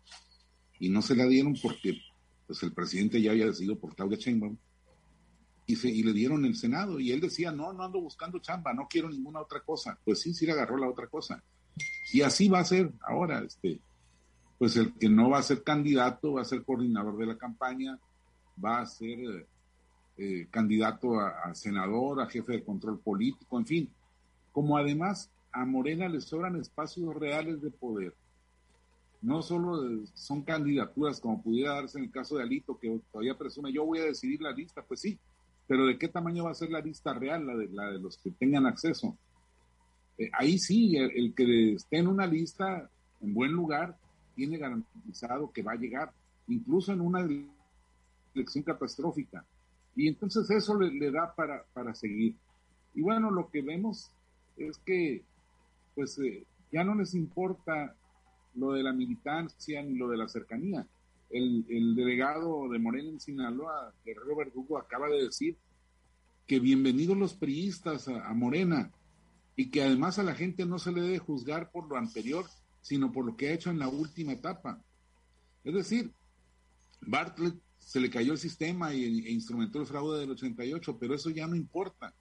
y 0.78 0.88
no 0.88 1.02
se 1.02 1.14
la 1.14 1.26
dieron 1.26 1.54
porque 1.60 1.98
pues, 2.46 2.62
el 2.62 2.72
presidente 2.72 3.20
ya 3.20 3.32
había 3.32 3.46
decidido 3.46 3.78
por 3.78 3.94
Claudia 3.94 4.18
Sheinbaum 4.18 4.56
y, 5.66 5.76
se, 5.76 5.88
y 5.88 6.02
le 6.02 6.12
dieron 6.12 6.44
el 6.44 6.56
Senado. 6.56 6.98
Y 6.98 7.12
él 7.12 7.20
decía, 7.20 7.52
no, 7.52 7.72
no 7.72 7.84
ando 7.84 8.00
buscando 8.00 8.38
chamba, 8.38 8.72
no 8.72 8.88
quiero 8.88 9.08
ninguna 9.08 9.40
otra 9.40 9.60
cosa. 9.60 9.98
Pues 10.04 10.20
sí, 10.20 10.34
sí 10.34 10.46
le 10.46 10.52
agarró 10.52 10.76
la 10.76 10.88
otra 10.88 11.06
cosa. 11.06 11.42
Y 12.12 12.22
así 12.22 12.48
va 12.48 12.60
a 12.60 12.64
ser 12.64 12.92
ahora, 13.02 13.42
este, 13.44 13.80
pues 14.58 14.76
el 14.76 14.92
que 14.94 15.08
no 15.08 15.30
va 15.30 15.38
a 15.38 15.42
ser 15.42 15.62
candidato 15.62 16.34
va 16.34 16.42
a 16.42 16.44
ser 16.44 16.64
coordinador 16.64 17.16
de 17.16 17.26
la 17.26 17.38
campaña, 17.38 17.98
va 18.62 18.80
a 18.80 18.86
ser 18.86 19.46
eh, 20.22 20.48
candidato 20.50 21.18
a, 21.18 21.54
senador, 21.54 22.20
a 22.20 22.26
jefe 22.26 22.52
de 22.52 22.62
control 22.62 22.98
político, 22.98 23.59
en 23.59 23.64
fin. 23.64 23.90
Como 24.52 24.76
además 24.76 25.30
a 25.50 25.64
Morena 25.64 26.11
le 26.11 26.20
sobran 26.20 26.61
espacios 26.61 27.14
reales 27.14 27.62
de 27.62 27.70
poder. 27.70 28.12
No 29.22 29.40
solo 29.40 30.04
son 30.12 30.42
candidaturas 30.42 31.20
como 31.20 31.40
pudiera 31.42 31.76
darse 31.76 31.96
en 31.96 32.04
el 32.04 32.11
caso 32.11 32.37
de 32.37 32.42
Alito, 32.42 32.78
que 32.78 33.00
todavía 33.11 33.38
presume, 33.38 33.72
yo 33.72 33.87
voy 33.87 34.00
a 34.00 34.04
decidir 34.04 34.42
la 34.42 34.52
lista, 34.52 34.83
pues 34.83 35.00
sí, 35.00 35.18
pero 35.66 35.87
¿de 35.87 35.96
qué 35.96 36.09
tamaño 36.09 36.44
va 36.44 36.50
a 36.50 36.54
ser 36.54 36.68
la 36.68 36.83
lista 36.83 37.14
real, 37.14 37.46
la 37.46 37.90
de, 37.90 37.98
los 37.98 38.18
que 38.18 38.30
tengan 38.30 38.66
acceso? 38.66 39.16
Eh, 40.18 40.30
ahí 40.35 40.59
sí, 40.59 40.98
el, 40.98 41.33
que 41.35 41.72
esté 41.72 41.96
en 41.96 42.09
una 42.09 42.26
lista 42.26 42.90
en 43.22 43.33
buen 43.33 43.52
lugar 43.52 43.96
tiene 44.35 44.59
garantizado 44.59 45.50
que 45.50 45.62
va 45.62 45.72
a 45.72 45.76
llegar, 45.76 46.12
incluso 46.46 46.92
en 46.92 47.00
una 47.00 47.26
elección 48.35 48.64
catastrófica. 48.64 49.46
Y 50.00 50.08
entonces 50.08 50.48
eso 50.50 50.80
le, 50.80 51.10
da 51.10 51.34
para, 51.34 51.62
para, 51.74 51.94
seguir. 51.94 52.34
Y 52.94 53.02
bueno, 53.02 53.30
lo 53.30 53.50
que 53.50 53.60
vemos 53.60 54.10
es 54.56 54.78
que 54.78 55.22
pues 55.94 56.18
eh, 56.20 56.46
ya 56.72 56.84
no 56.84 56.94
les 56.94 57.12
importa 57.14 57.94
lo 58.54 58.72
de 58.72 58.82
la 58.82 58.94
militancia 58.94 59.82
ni 59.82 59.98
lo 59.98 60.08
de 60.08 60.16
la 60.16 60.26
cercanía. 60.26 60.86
El, 61.28 61.66
el 61.68 61.94
delegado 61.94 62.66
de 62.70 62.78
Morena 62.78 63.10
en 63.10 63.20
Sinaloa, 63.20 63.92
Guerrero 64.02 64.36
Verdugo, 64.36 64.78
acaba 64.78 65.06
de 65.10 65.24
decir 65.24 65.58
que 66.46 66.60
bienvenidos 66.60 67.18
los 67.18 67.34
priistas 67.34 68.08
a 68.08 68.32
Morena, 68.32 68.90
y 69.54 69.70
que 69.70 69.82
además 69.82 70.18
a 70.18 70.22
la 70.22 70.34
gente 70.34 70.64
no 70.64 70.78
se 70.78 70.92
le 70.92 71.02
debe 71.02 71.18
juzgar 71.18 71.70
por 71.70 71.86
lo 71.86 71.98
anterior, 71.98 72.46
sino 72.80 73.12
por 73.12 73.26
lo 73.26 73.36
que 73.36 73.50
ha 73.50 73.52
hecho 73.52 73.68
en 73.68 73.78
la 73.78 73.88
última 73.88 74.32
etapa. 74.32 74.82
Es 75.62 75.74
decir, 75.74 76.10
Bartlett 77.02 77.60
se 77.90 77.98
le 77.98 78.09
cayó 78.09 78.31
el 78.35 78.38
sistema 78.38 78.94
y, 78.94 79.03
e 79.03 79.33
instrumentó 79.33 79.81
el 79.81 79.87
fraude 79.87 80.20
del 80.20 80.31
88, 80.31 80.96
pero 81.00 81.12
eso 81.12 81.29
ya 81.29 81.48
no 81.48 81.57
importa. 81.57 82.14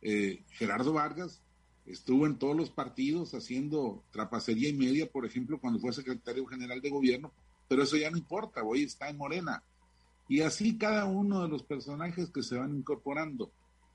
Eh, 0.00 0.42
Gerardo 0.48 0.94
Vargas 0.94 1.40
estuvo 1.86 2.26
en 2.26 2.36
todos 2.36 2.56
los 2.56 2.68
partidos 2.68 3.34
haciendo 3.34 4.02
trapacería 4.10 4.68
y 4.68 4.72
media, 4.72 5.08
por 5.08 5.24
ejemplo, 5.24 5.60
cuando 5.60 5.78
fue 5.78 5.92
secretario 5.92 6.44
general 6.46 6.80
de 6.80 6.90
gobierno, 6.90 7.32
pero 7.68 7.84
eso 7.84 7.96
ya 7.96 8.10
no 8.10 8.18
importa, 8.18 8.64
hoy 8.64 8.82
está 8.82 9.08
en 9.08 9.16
Morena. 9.16 9.62
Y 10.28 10.40
así 10.40 10.76
cada 10.76 11.04
uno 11.04 11.42
de 11.42 11.48
los 11.48 11.62
personajes 11.62 12.28
que 12.30 12.42
se 12.42 12.56
van 12.56 12.74
incorporando. 12.74 13.52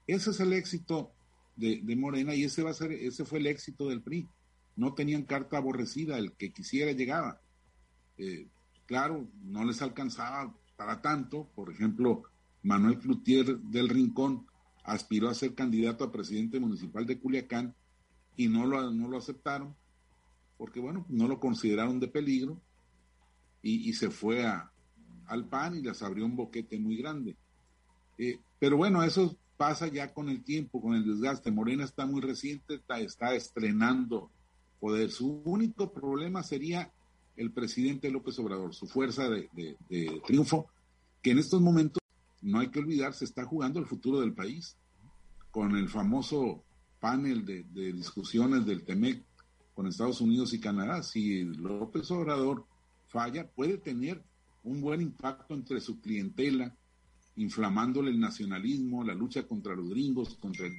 Ese 0.07 0.29
es 0.29 0.39
el 0.39 0.53
éxito 0.53 1.11
de, 1.57 1.81
Morena 1.97 2.33
y 2.35 2.45
ese 2.45 2.63
va 2.63 2.69
a 2.69 2.73
ser, 2.73 2.93
ese 2.93 3.25
fue 3.25 3.39
el 3.39 3.47
éxito 3.47 3.89
del 3.89 4.01
PRI. 4.01 4.25
No 4.77 4.93
tenían 4.93 5.23
carta 5.23 5.57
aborrecida, 5.57 6.17
el 6.17 6.31
que 6.31 6.53
quisiera 6.53 6.93
llegaba. 6.93 7.41
Eh, 8.17 8.47
claro, 8.87 9.27
no 9.43 9.63
les 9.63 9.81
alcanzaba 9.81 10.53
para 10.75 11.01
tanto. 11.01 11.47
Por 11.53 11.71
ejemplo, 11.71 12.23
Manuel 12.63 12.97
Cloutier 12.97 13.59
del 13.59 13.89
Rincón 13.89 14.47
aspiró 14.83 15.29
a 15.29 15.35
ser 15.35 15.53
candidato 15.53 16.03
a 16.03 16.11
presidente 16.11 16.59
municipal 16.59 17.05
de 17.05 17.19
Culiacán 17.19 17.75
y 18.35 18.47
no 18.47 18.65
lo, 18.65 18.91
no 18.91 19.07
lo 19.07 19.17
aceptaron 19.17 19.75
porque, 20.57 20.79
bueno, 20.79 21.05
no 21.07 21.27
lo 21.27 21.39
consideraron 21.39 21.99
de 21.99 22.07
peligro 22.07 22.59
y, 23.61 23.91
se 23.93 24.09
fue 24.09 24.45
a, 24.45 24.71
al 25.25 25.45
PAN 25.45 25.75
y 25.75 25.81
les 25.81 26.01
abrió 26.01 26.25
un 26.25 26.35
boquete 26.35 26.79
muy 26.79 26.95
grande. 26.95 27.35
Eh, 28.17 28.39
pero 28.59 28.77
bueno, 28.77 29.03
eso 29.03 29.37
pasa 29.57 29.87
ya 29.87 30.13
con 30.13 30.29
el 30.29 30.43
tiempo, 30.43 30.81
con 30.81 30.95
el 30.95 31.05
desgaste. 31.05 31.51
Morena 31.51 31.83
está 31.83 32.05
muy 32.05 32.21
reciente, 32.21 32.81
está, 32.99 33.33
estrenando 33.33 34.31
poder. 34.79 35.11
Su 35.11 35.41
único 35.43 35.91
problema 35.91 36.43
sería 36.43 36.91
el 37.37 37.51
presidente 37.51 38.11
López 38.11 38.37
Obrador, 38.39 38.73
su 38.73 38.87
fuerza 38.87 39.29
de, 39.29 39.77
triunfo, 40.25 40.67
que 41.21 41.31
en 41.31 41.39
estos 41.39 41.61
momentos, 41.61 42.01
no 42.41 42.59
hay 42.59 42.67
que 42.67 42.79
olvidar, 42.79 43.13
se 43.13 43.25
está 43.25 43.45
jugando 43.45 43.79
el 43.79 43.85
futuro 43.85 44.19
del 44.19 44.33
país, 44.33 44.75
con 45.51 45.75
el 45.75 45.87
famoso 45.87 46.63
panel 46.99 47.45
de, 47.45 47.63
de 47.63 47.93
discusiones 47.93 48.65
del 48.65 48.83
TEMEC 48.83 49.23
con 49.77 49.85
Estados 49.85 50.21
Unidos 50.21 50.53
y 50.53 50.59
Canadá. 50.59 51.03
Si 51.03 51.43
López 51.43 52.09
Obrador 52.09 52.65
falla, 53.07 53.47
puede 53.47 53.77
tener 53.77 54.23
un 54.63 54.81
buen 54.81 55.01
impacto 55.01 55.53
entre 55.53 55.79
su 55.79 56.01
clientela, 56.01 56.75
inflamándole 57.35 58.09
el 58.09 58.19
nacionalismo, 58.19 59.03
la 59.03 59.13
lucha 59.13 59.47
contra 59.47 59.75
los 59.75 59.87
gringos, 59.89 60.35
contra 60.39 60.65
el 60.65 60.73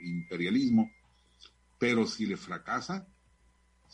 imperialismo. 0.00 0.88
Pero 1.80 2.06
si 2.06 2.26
le 2.26 2.36
fracasa, 2.36 3.08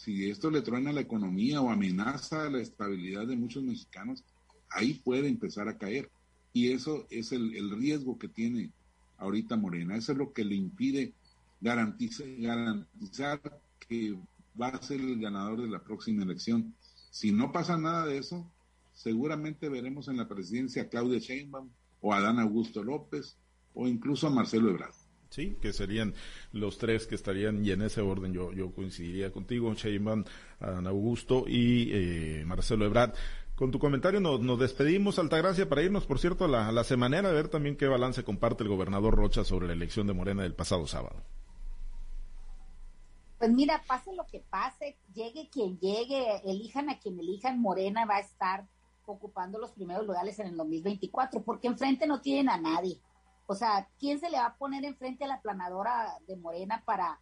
si 0.02 0.30
esto 0.30 0.50
le 0.50 0.62
truena 0.62 0.92
la 0.92 1.02
economía 1.02 1.60
o 1.60 1.68
amenaza 1.68 2.48
la 2.48 2.60
estabilidad 2.60 3.26
de 3.26 3.36
muchos 3.36 3.62
mexicanos, 3.62 4.24
ahí 4.70 4.94
puede 4.94 5.28
empezar 5.28 5.68
a 5.68 5.76
caer. 5.76 6.10
Y 6.54 6.72
eso 6.72 7.06
es 7.10 7.32
el, 7.32 7.70
riesgo 7.78 8.18
que 8.18 8.28
tiene 8.28 8.70
ahorita 9.18 9.56
Morena. 9.56 9.96
Eso 9.96 10.12
es 10.12 10.18
lo 10.18 10.32
que 10.32 10.44
le 10.44 10.54
impide 10.54 11.12
garantizar, 11.60 13.40
que 13.86 14.16
va 14.60 14.68
a 14.68 14.82
ser 14.82 15.00
el 15.02 15.20
ganador 15.20 15.60
de 15.60 15.68
la 15.68 15.84
próxima 15.84 16.22
elección. 16.22 16.74
Si 17.10 17.30
no 17.30 17.52
pasa 17.52 17.76
nada 17.76 18.06
de 18.06 18.16
eso, 18.16 18.50
seguramente 18.94 19.68
veremos 19.68 20.08
en 20.08 20.16
la 20.16 20.28
presidencia 20.28 20.82
a 20.82 20.88
Claudia 20.88 21.18
Sheinbaum, 21.18 21.68
o 22.00 22.14
a 22.14 22.16
Adán 22.16 22.38
Augusto 22.38 22.82
López 22.82 23.36
o 23.74 23.86
incluso 23.86 24.26
a 24.26 24.30
Marcelo 24.30 24.70
Ebrard. 24.70 24.94
Sí, 25.30 25.56
que 25.62 25.72
serían 25.72 26.12
los 26.52 26.76
tres 26.76 27.06
que 27.06 27.14
estarían, 27.14 27.64
y 27.64 27.70
en 27.70 27.82
ese 27.82 28.00
orden 28.00 28.32
yo, 28.32 28.50
coincidiría 28.74 29.30
contigo, 29.30 29.72
Sheinbaum, 29.72 30.24
Adán 30.58 30.88
Augusto 30.88 31.44
y 31.46 31.90
eh, 31.92 32.44
Marcelo 32.44 32.84
Ebrard. 32.84 33.14
Con 33.54 33.70
tu 33.70 33.78
comentario 33.78 34.20
nos, 34.20 34.40
nos 34.40 34.58
despedimos, 34.58 35.18
Altagracia, 35.18 35.68
para 35.68 35.82
irnos, 35.82 36.04
por 36.04 36.18
cierto, 36.18 36.46
a 36.46 36.48
la, 36.48 36.66
a 36.66 36.72
la 36.72 36.82
semanera, 36.82 37.28
a 37.28 37.32
ver 37.32 37.48
también 37.48 37.76
qué 37.76 37.86
balance 37.86 38.24
comparte 38.24 38.64
el 38.64 38.70
gobernador 38.70 39.14
Rocha 39.14 39.44
sobre 39.44 39.68
la 39.68 39.74
elección 39.74 40.06
de 40.08 40.14
Morena 40.14 40.42
del 40.42 40.54
pasado 40.54 40.86
sábado. 40.88 41.22
Pues 43.38 43.52
mira, 43.52 43.82
pase 43.86 44.12
lo 44.14 44.26
que 44.26 44.40
pase, 44.40 44.98
llegue 45.14 45.48
quien 45.50 45.78
llegue, 45.78 46.42
elijan 46.44 46.90
a 46.90 46.98
quien 46.98 47.18
elijan, 47.20 47.60
Morena 47.60 48.04
va 48.04 48.16
a 48.16 48.20
estar 48.20 48.66
ocupando 49.06 49.58
los 49.58 49.70
primeros 49.70 50.06
lugares 50.06 50.38
en 50.40 50.48
el 50.48 50.56
2024, 50.56 51.42
porque 51.42 51.68
enfrente 51.68 52.06
no 52.06 52.20
tienen 52.20 52.48
a 52.48 52.60
nadie. 52.60 52.98
O 53.50 53.56
sea, 53.56 53.88
¿quién 53.98 54.20
se 54.20 54.30
le 54.30 54.38
va 54.38 54.46
a 54.46 54.56
poner 54.56 54.84
enfrente 54.84 55.24
a 55.24 55.26
la 55.26 55.40
planadora 55.40 56.16
de 56.28 56.36
Morena 56.36 56.84
para 56.86 57.20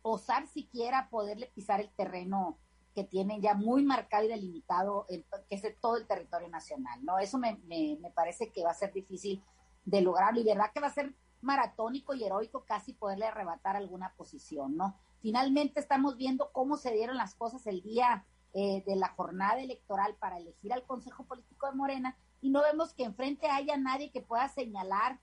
osar 0.00 0.46
siquiera 0.46 1.10
poderle 1.10 1.52
pisar 1.54 1.82
el 1.82 1.90
terreno 1.90 2.56
que 2.94 3.04
tienen 3.04 3.42
ya 3.42 3.52
muy 3.52 3.84
marcado 3.84 4.24
y 4.24 4.28
delimitado, 4.28 5.04
que 5.06 5.54
es 5.54 5.62
todo 5.78 5.98
el 5.98 6.06
territorio 6.06 6.48
nacional? 6.48 7.04
¿no? 7.04 7.18
Eso 7.18 7.36
me, 7.36 7.56
me, 7.66 7.98
me 8.00 8.10
parece 8.10 8.50
que 8.50 8.64
va 8.64 8.70
a 8.70 8.74
ser 8.74 8.90
difícil 8.94 9.44
de 9.84 10.00
lograrlo 10.00 10.40
y 10.40 10.44
verdad 10.44 10.72
que 10.72 10.80
va 10.80 10.86
a 10.86 10.94
ser 10.94 11.14
maratónico 11.42 12.14
y 12.14 12.24
heroico 12.24 12.64
casi 12.64 12.94
poderle 12.94 13.26
arrebatar 13.26 13.76
alguna 13.76 14.14
posición, 14.16 14.78
¿no? 14.78 14.96
Finalmente 15.20 15.78
estamos 15.78 16.16
viendo 16.16 16.52
cómo 16.52 16.78
se 16.78 16.92
dieron 16.92 17.18
las 17.18 17.34
cosas 17.34 17.66
el 17.66 17.82
día 17.82 18.24
eh, 18.54 18.82
de 18.86 18.96
la 18.96 19.08
jornada 19.08 19.60
electoral 19.60 20.16
para 20.18 20.38
elegir 20.38 20.72
al 20.72 20.84
Consejo 20.84 21.24
Político 21.24 21.66
de 21.66 21.76
Morena 21.76 22.16
y 22.40 22.48
no 22.48 22.62
vemos 22.62 22.94
que 22.94 23.04
enfrente 23.04 23.46
haya 23.48 23.76
nadie 23.76 24.10
que 24.10 24.22
pueda 24.22 24.48
señalar 24.48 25.20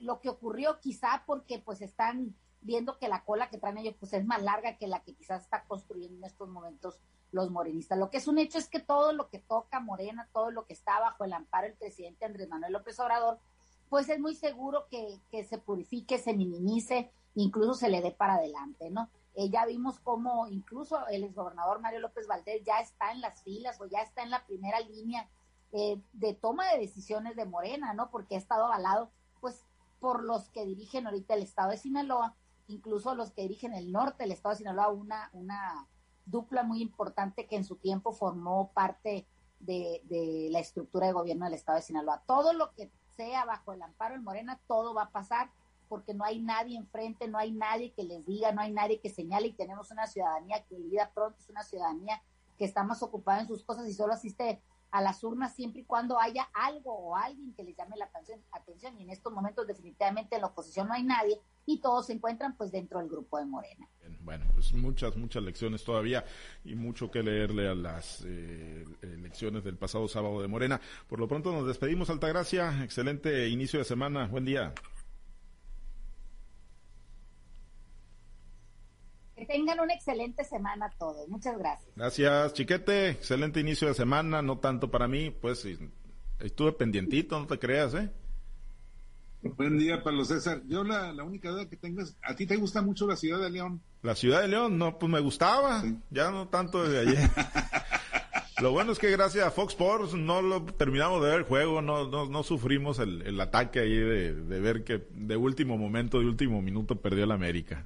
lo 0.00 0.20
que 0.20 0.28
ocurrió, 0.28 0.80
quizá 0.80 1.22
porque 1.26 1.58
pues 1.58 1.80
están 1.80 2.34
viendo 2.60 2.98
que 2.98 3.08
la 3.08 3.24
cola 3.24 3.48
que 3.48 3.58
traen 3.58 3.78
ellos 3.78 3.94
pues 3.98 4.12
es 4.12 4.24
más 4.24 4.42
larga 4.42 4.76
que 4.76 4.88
la 4.88 5.00
que 5.02 5.14
quizás 5.14 5.42
está 5.42 5.64
construyendo 5.64 6.18
en 6.18 6.24
estos 6.24 6.48
momentos 6.48 6.98
los 7.32 7.50
morenistas. 7.50 7.98
Lo 7.98 8.10
que 8.10 8.16
es 8.16 8.28
un 8.28 8.38
hecho 8.38 8.58
es 8.58 8.68
que 8.68 8.80
todo 8.80 9.12
lo 9.12 9.28
que 9.28 9.38
toca 9.38 9.80
Morena, 9.80 10.28
todo 10.32 10.50
lo 10.50 10.66
que 10.66 10.72
está 10.72 10.98
bajo 11.00 11.24
el 11.24 11.32
amparo 11.32 11.66
del 11.66 11.76
presidente 11.76 12.24
Andrés 12.24 12.48
Manuel 12.48 12.72
López 12.72 12.98
Obrador, 12.98 13.38
pues 13.88 14.08
es 14.08 14.18
muy 14.18 14.34
seguro 14.34 14.86
que, 14.90 15.20
que 15.30 15.44
se 15.44 15.58
purifique, 15.58 16.18
se 16.18 16.34
minimice, 16.34 17.10
incluso 17.34 17.74
se 17.74 17.88
le 17.88 18.00
dé 18.00 18.10
para 18.10 18.34
adelante, 18.34 18.90
¿no? 18.90 19.08
Eh, 19.34 19.50
ya 19.50 19.66
vimos 19.66 20.00
cómo 20.00 20.48
incluso 20.48 21.06
el 21.08 21.24
exgobernador 21.24 21.80
Mario 21.80 22.00
López 22.00 22.26
Valdés 22.26 22.64
ya 22.64 22.80
está 22.80 23.12
en 23.12 23.20
las 23.20 23.42
filas 23.42 23.78
o 23.80 23.86
ya 23.86 24.00
está 24.00 24.22
en 24.22 24.30
la 24.30 24.44
primera 24.46 24.80
línea 24.80 25.28
eh, 25.72 26.00
de 26.14 26.32
toma 26.32 26.70
de 26.72 26.78
decisiones 26.78 27.36
de 27.36 27.44
Morena, 27.44 27.92
¿no? 27.92 28.10
Porque 28.10 28.36
ha 28.36 28.38
estado 28.38 28.64
avalado, 28.64 29.10
pues, 29.40 29.64
por 30.00 30.24
los 30.24 30.48
que 30.50 30.64
dirigen 30.64 31.06
ahorita 31.06 31.34
el 31.34 31.42
estado 31.42 31.70
de 31.70 31.78
Sinaloa, 31.78 32.34
incluso 32.68 33.14
los 33.14 33.30
que 33.32 33.42
dirigen 33.42 33.74
el 33.74 33.92
norte 33.92 34.24
del 34.24 34.32
estado 34.32 34.54
de 34.54 34.58
Sinaloa, 34.58 34.88
una, 34.88 35.30
una 35.32 35.88
dupla 36.26 36.62
muy 36.62 36.82
importante 36.82 37.46
que 37.46 37.56
en 37.56 37.64
su 37.64 37.76
tiempo 37.76 38.12
formó 38.12 38.72
parte 38.72 39.26
de, 39.60 40.02
de 40.04 40.48
la 40.50 40.58
estructura 40.58 41.06
de 41.06 41.12
gobierno 41.12 41.46
del 41.46 41.54
estado 41.54 41.76
de 41.76 41.82
Sinaloa. 41.82 42.22
Todo 42.26 42.52
lo 42.52 42.72
que 42.74 42.90
sea 43.16 43.44
bajo 43.44 43.72
el 43.72 43.82
amparo 43.82 44.14
de 44.14 44.20
Morena, 44.20 44.60
todo 44.66 44.94
va 44.94 45.04
a 45.04 45.10
pasar 45.10 45.50
porque 45.88 46.14
no 46.14 46.24
hay 46.24 46.40
nadie 46.40 46.76
enfrente, 46.76 47.28
no 47.28 47.38
hay 47.38 47.52
nadie 47.52 47.92
que 47.92 48.02
les 48.02 48.24
diga, 48.26 48.52
no 48.52 48.60
hay 48.60 48.72
nadie 48.72 49.00
que 49.00 49.08
señale 49.08 49.48
y 49.48 49.52
tenemos 49.52 49.90
una 49.90 50.06
ciudadanía 50.06 50.64
que 50.64 50.76
olvida 50.76 51.10
pronto, 51.14 51.38
es 51.38 51.48
una 51.48 51.62
ciudadanía 51.62 52.22
que 52.58 52.64
está 52.64 52.82
más 52.82 53.02
ocupada 53.02 53.40
en 53.40 53.46
sus 53.46 53.64
cosas 53.64 53.88
y 53.88 53.92
solo 53.92 54.12
asiste 54.12 54.60
a 54.90 55.00
las 55.00 55.22
urnas 55.24 55.54
siempre 55.54 55.82
y 55.82 55.84
cuando 55.84 56.18
haya 56.20 56.48
algo 56.54 56.92
o 56.92 57.16
alguien 57.16 57.52
que 57.54 57.64
les 57.64 57.76
llame 57.76 57.96
la 57.96 58.08
atención 58.52 58.98
y 58.98 59.02
en 59.02 59.10
estos 59.10 59.32
momentos 59.32 59.66
definitivamente 59.66 60.36
en 60.36 60.42
la 60.42 60.48
oposición 60.48 60.88
no 60.88 60.94
hay 60.94 61.02
nadie 61.02 61.40
y 61.66 61.80
todos 61.80 62.06
se 62.06 62.12
encuentran 62.12 62.56
pues 62.56 62.70
dentro 62.70 63.00
del 63.00 63.08
grupo 63.08 63.38
de 63.38 63.44
Morena. 63.44 63.88
Bueno, 64.20 64.44
pues 64.54 64.72
muchas, 64.72 65.16
muchas 65.16 65.42
lecciones 65.42 65.84
todavía 65.84 66.24
y 66.64 66.74
mucho 66.74 67.10
que 67.10 67.22
leerle 67.22 67.68
a 67.68 67.74
las 67.74 68.24
eh, 68.26 68.84
elecciones 69.02 69.64
del 69.64 69.76
pasado 69.76 70.08
sábado 70.08 70.40
de 70.40 70.48
Morena. 70.48 70.80
Por 71.08 71.20
lo 71.20 71.28
pronto 71.28 71.52
nos 71.52 71.66
despedimos, 71.66 72.10
Altagracia. 72.10 72.82
Excelente 72.82 73.48
inicio 73.48 73.78
de 73.78 73.84
semana. 73.84 74.26
Buen 74.26 74.44
día. 74.44 74.72
Que 79.36 79.44
tengan 79.44 79.78
una 79.80 79.92
excelente 79.92 80.44
semana 80.44 80.90
todos. 80.98 81.28
Muchas 81.28 81.58
gracias. 81.58 81.90
Gracias, 81.94 82.54
Chiquete. 82.54 83.10
Excelente 83.10 83.60
inicio 83.60 83.86
de 83.86 83.94
semana. 83.94 84.40
No 84.40 84.58
tanto 84.58 84.90
para 84.90 85.06
mí, 85.08 85.30
pues 85.30 85.68
estuve 86.40 86.72
pendientito, 86.72 87.38
no 87.38 87.46
te 87.46 87.58
creas, 87.58 87.92
¿eh? 87.94 88.10
Buen 89.42 89.78
día, 89.78 90.02
Pablo 90.02 90.24
César. 90.24 90.62
Yo 90.66 90.84
la, 90.84 91.12
única 91.22 91.50
duda 91.50 91.68
que 91.68 91.76
tengo 91.76 92.00
es, 92.00 92.16
¿a 92.22 92.34
ti 92.34 92.46
te 92.46 92.56
gusta 92.56 92.80
mucho 92.80 93.06
la 93.06 93.16
ciudad 93.16 93.38
de 93.38 93.50
León? 93.50 93.82
La 94.02 94.14
ciudad 94.14 94.40
de 94.40 94.48
León, 94.48 94.78
no, 94.78 94.98
pues 94.98 95.12
me 95.12 95.20
gustaba. 95.20 95.84
Ya 96.10 96.30
no 96.30 96.48
tanto 96.48 96.82
desde 96.82 97.00
ayer. 97.00 97.30
Lo 98.62 98.72
bueno 98.72 98.92
es 98.92 98.98
que 98.98 99.10
gracias 99.10 99.46
a 99.46 99.50
Fox 99.50 99.74
Sports 99.74 100.14
no 100.14 100.40
lo 100.40 100.64
terminamos 100.64 101.22
de 101.22 101.28
ver 101.28 101.40
el 101.40 101.44
juego, 101.44 101.82
no, 101.82 102.08
no, 102.08 102.24
no 102.24 102.42
sufrimos 102.42 102.98
el, 103.00 103.20
el, 103.20 103.38
ataque 103.38 103.80
ahí 103.80 103.94
de, 103.94 104.32
de, 104.32 104.60
ver 104.60 104.82
que 104.82 105.06
de 105.10 105.36
último 105.36 105.76
momento, 105.76 106.20
de 106.20 106.24
último 106.24 106.62
minuto 106.62 106.96
perdió 106.96 107.24
el 107.24 107.32
América. 107.32 107.84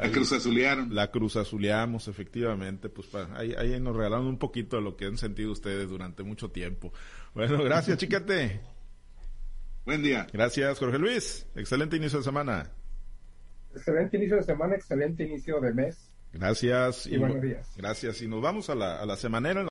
La 0.00 0.10
Cruz 0.10 0.32
Azulearon. 0.32 0.94
La 0.94 1.10
Cruz 1.10 1.36
Azuleamos, 1.36 2.08
efectivamente. 2.08 2.88
Pues 2.88 3.08
ahí, 3.34 3.54
ahí 3.56 3.78
nos 3.80 3.96
regalaron 3.96 4.26
un 4.26 4.38
poquito 4.38 4.76
de 4.76 4.82
lo 4.82 4.96
que 4.96 5.06
han 5.06 5.16
sentido 5.16 5.52
ustedes 5.52 5.88
durante 5.88 6.22
mucho 6.22 6.50
tiempo. 6.50 6.92
Bueno, 7.34 7.62
gracias, 7.62 7.98
chiquete. 7.98 8.60
Buen 9.84 10.02
día. 10.02 10.26
Gracias, 10.32 10.78
Jorge 10.78 10.98
Luis. 10.98 11.46
Excelente 11.54 11.96
inicio 11.96 12.18
de 12.18 12.24
semana. 12.24 12.70
Excelente 13.74 14.16
inicio 14.16 14.36
de 14.36 14.42
semana, 14.42 14.74
excelente 14.74 15.24
inicio 15.24 15.60
de 15.60 15.72
mes. 15.72 16.10
Gracias. 16.32 17.06
Y, 17.06 17.16
buenos 17.16 17.42
días. 17.42 17.72
Gracias. 17.76 18.22
Y 18.22 18.28
nos 18.28 18.40
vamos 18.40 18.70
a 18.70 18.74
la, 18.74 19.00
a 19.00 19.06
la 19.06 19.16
semanera. 19.16 19.62